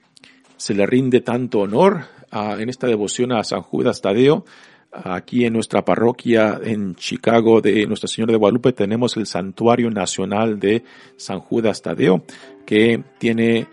se 0.57 0.73
le 0.73 0.85
rinde 0.85 1.21
tanto 1.21 1.59
honor 1.59 2.05
en 2.31 2.69
esta 2.69 2.87
devoción 2.87 3.31
a 3.31 3.43
San 3.43 3.61
Judas 3.61 4.01
Tadeo. 4.01 4.45
Aquí 4.91 5.45
en 5.45 5.53
nuestra 5.53 5.85
parroquia 5.85 6.59
en 6.63 6.95
Chicago 6.95 7.61
de 7.61 7.85
Nuestra 7.85 8.07
Señora 8.07 8.31
de 8.31 8.39
Guadalupe 8.39 8.73
tenemos 8.73 9.17
el 9.17 9.27
Santuario 9.27 9.89
Nacional 9.91 10.59
de 10.59 10.83
San 11.15 11.39
Judas 11.39 11.81
Tadeo, 11.81 12.23
que 12.65 13.03
tiene 13.19 13.67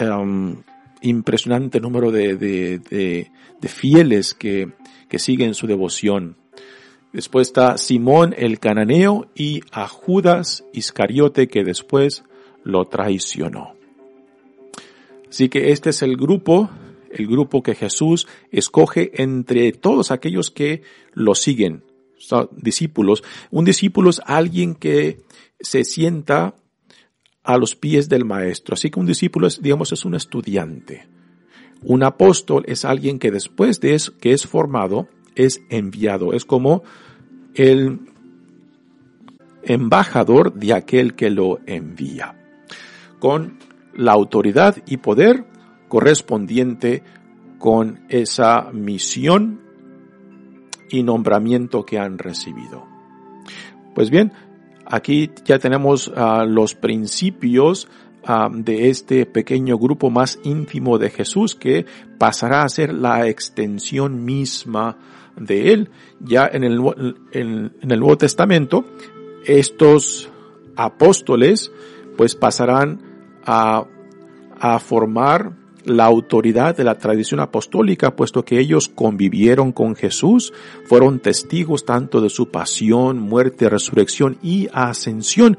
um, 0.00 0.56
impresionante 1.02 1.80
número 1.80 2.12
de, 2.12 2.36
de, 2.36 2.78
de, 2.78 3.68
fieles 3.68 4.34
que, 4.34 4.70
que 5.08 5.18
siguen 5.18 5.54
su 5.54 5.66
devoción. 5.66 6.36
Después 7.16 7.48
está 7.48 7.78
Simón 7.78 8.34
el 8.36 8.58
cananeo 8.58 9.30
y 9.34 9.62
a 9.72 9.88
Judas 9.88 10.66
Iscariote 10.74 11.48
que 11.48 11.64
después 11.64 12.24
lo 12.62 12.88
traicionó. 12.88 13.72
Así 15.26 15.48
que 15.48 15.72
este 15.72 15.88
es 15.88 16.02
el 16.02 16.18
grupo, 16.18 16.68
el 17.10 17.26
grupo 17.26 17.62
que 17.62 17.74
Jesús 17.74 18.28
escoge 18.50 19.12
entre 19.14 19.72
todos 19.72 20.10
aquellos 20.10 20.50
que 20.50 20.82
lo 21.14 21.34
siguen, 21.34 21.84
discípulos. 22.52 23.24
Un 23.50 23.64
discípulo 23.64 24.10
es 24.10 24.20
alguien 24.26 24.74
que 24.74 25.22
se 25.58 25.84
sienta 25.84 26.54
a 27.42 27.56
los 27.56 27.76
pies 27.76 28.10
del 28.10 28.26
maestro. 28.26 28.74
Así 28.74 28.90
que 28.90 29.00
un 29.00 29.06
discípulo 29.06 29.46
es, 29.46 29.62
digamos, 29.62 29.90
es 29.90 30.04
un 30.04 30.16
estudiante. 30.16 31.08
Un 31.80 32.02
apóstol 32.02 32.64
es 32.68 32.84
alguien 32.84 33.18
que 33.18 33.30
después 33.30 33.80
de 33.80 33.94
eso, 33.94 34.18
que 34.18 34.32
es 34.32 34.46
formado, 34.46 35.08
es 35.36 35.62
enviado. 35.68 36.32
Es 36.32 36.44
como 36.44 36.82
el 37.54 38.00
embajador 39.62 40.54
de 40.54 40.74
aquel 40.74 41.14
que 41.14 41.30
lo 41.30 41.60
envía. 41.66 42.34
Con 43.18 43.58
la 43.94 44.12
autoridad 44.12 44.76
y 44.86 44.98
poder 44.98 45.44
correspondiente 45.88 47.02
con 47.58 48.00
esa 48.08 48.70
misión 48.72 49.60
y 50.90 51.02
nombramiento 51.02 51.84
que 51.84 51.98
han 51.98 52.18
recibido. 52.18 52.86
Pues 53.94 54.10
bien, 54.10 54.32
aquí 54.84 55.30
ya 55.44 55.58
tenemos 55.58 56.08
uh, 56.08 56.44
los 56.46 56.74
principios 56.74 57.88
uh, 58.28 58.54
de 58.54 58.90
este 58.90 59.26
pequeño 59.26 59.78
grupo 59.78 60.10
más 60.10 60.38
íntimo 60.44 60.98
de 60.98 61.10
Jesús 61.10 61.54
que 61.54 61.86
pasará 62.18 62.62
a 62.62 62.68
ser 62.68 62.92
la 62.92 63.26
extensión 63.26 64.24
misma 64.24 64.98
de 65.36 65.72
él. 65.72 65.90
Ya 66.20 66.48
en 66.50 66.64
el, 66.64 66.80
en, 67.32 67.72
el 67.80 68.00
Nuevo 68.00 68.18
Testamento, 68.18 68.84
estos 69.44 70.30
apóstoles 70.76 71.70
pues 72.16 72.34
pasarán 72.34 73.00
a, 73.44 73.86
a 74.58 74.78
formar 74.78 75.52
la 75.84 76.04
autoridad 76.04 76.76
de 76.76 76.82
la 76.82 76.98
tradición 76.98 77.40
apostólica, 77.40 78.16
puesto 78.16 78.44
que 78.44 78.58
ellos 78.58 78.88
convivieron 78.88 79.70
con 79.70 79.94
Jesús, 79.94 80.52
fueron 80.84 81.20
testigos 81.20 81.84
tanto 81.84 82.20
de 82.20 82.28
su 82.28 82.50
pasión, 82.50 83.20
muerte, 83.20 83.68
resurrección 83.68 84.36
y 84.42 84.68
ascensión, 84.72 85.56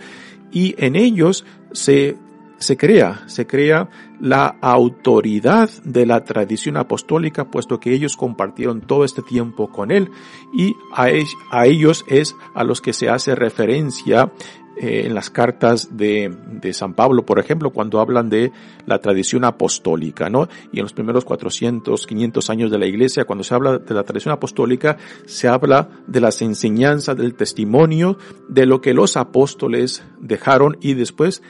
y 0.51 0.75
en 0.77 0.97
ellos 0.97 1.45
se, 1.71 2.17
se 2.57 2.77
crea, 2.77 3.23
se 3.27 3.45
crea 3.45 3.89
la 4.19 4.47
autoridad 4.61 5.69
de 5.83 6.05
la 6.05 6.23
tradición 6.23 6.77
apostólica, 6.77 7.45
puesto 7.45 7.79
que 7.79 7.93
ellos 7.93 8.17
compartieron 8.17 8.81
todo 8.81 9.05
este 9.05 9.21
tiempo 9.21 9.71
con 9.71 9.91
él, 9.91 10.09
y 10.53 10.75
a, 10.93 11.65
ellos 11.65 12.03
es 12.07 12.35
a 12.55 12.63
los 12.63 12.81
que 12.81 12.93
se 12.93 13.09
hace 13.09 13.35
referencia 13.35 14.31
eh, 14.79 15.03
en 15.05 15.15
las 15.15 15.29
cartas 15.29 15.97
de, 15.97 16.35
de, 16.51 16.73
San 16.73 16.93
Pablo, 16.93 17.25
por 17.25 17.39
ejemplo, 17.39 17.71
cuando 17.71 17.99
hablan 17.99 18.29
de 18.29 18.51
la 18.85 18.99
tradición 18.99 19.43
apostólica, 19.43 20.29
¿no? 20.29 20.47
Y 20.71 20.77
en 20.77 20.83
los 20.83 20.93
primeros 20.93 21.25
400, 21.25 22.05
500 22.05 22.49
años 22.51 22.69
de 22.69 22.77
la 22.77 22.85
iglesia, 22.85 23.25
cuando 23.25 23.43
se 23.43 23.55
habla 23.55 23.79
de 23.79 23.93
la 23.95 24.03
tradición 24.03 24.33
apostólica, 24.33 24.97
se 25.25 25.47
habla 25.47 25.89
de 26.05 26.21
las 26.21 26.43
enseñanzas, 26.43 27.17
del 27.17 27.33
testimonio, 27.33 28.19
de 28.49 28.67
lo 28.67 28.79
que 28.79 28.93
los 28.93 29.17
apóstoles 29.17 30.03
dejaron 30.19 30.77
y 30.79 30.93
después 30.93 31.41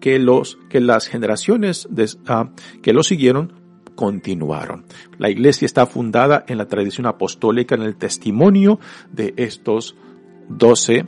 que 0.00 0.18
los, 0.18 0.58
que 0.68 0.80
las 0.80 1.06
generaciones 1.06 1.86
de, 1.90 2.04
uh, 2.04 2.50
que 2.82 2.92
lo 2.92 3.02
siguieron 3.02 3.52
continuaron. 3.94 4.84
La 5.18 5.30
iglesia 5.30 5.66
está 5.66 5.86
fundada 5.86 6.44
en 6.48 6.58
la 6.58 6.66
tradición 6.66 7.06
apostólica, 7.06 7.74
en 7.74 7.82
el 7.82 7.96
testimonio 7.96 8.80
de 9.12 9.34
estos 9.36 9.94
doce 10.48 11.04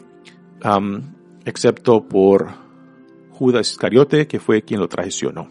um, 0.65 1.01
excepto 1.45 2.07
por 2.07 2.51
Judas 3.31 3.71
Iscariote, 3.71 4.27
que 4.27 4.41
fue 4.41 4.63
quien 4.63 4.81
lo 4.81 4.89
traicionó. 4.89 5.51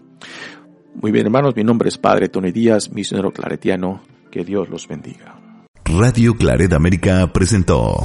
Muy 0.96 1.12
bien, 1.12 1.26
hermanos, 1.26 1.56
mi 1.56 1.64
nombre 1.64 1.90
es 1.90 1.98
Padre 1.98 2.30
Tony 2.30 2.52
Díaz, 2.52 2.92
misionero 2.92 3.32
claretiano. 3.32 4.02
Que 4.30 4.46
Dios 4.46 4.70
los 4.70 4.88
bendiga. 4.88 5.36
Radio 5.84 6.36
Claret 6.36 6.72
América 6.72 7.34
presentó 7.34 7.98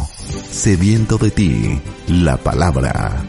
Sediento 0.50 1.18
de 1.18 1.30
ti, 1.30 1.80
la 2.08 2.36
palabra. 2.36 3.24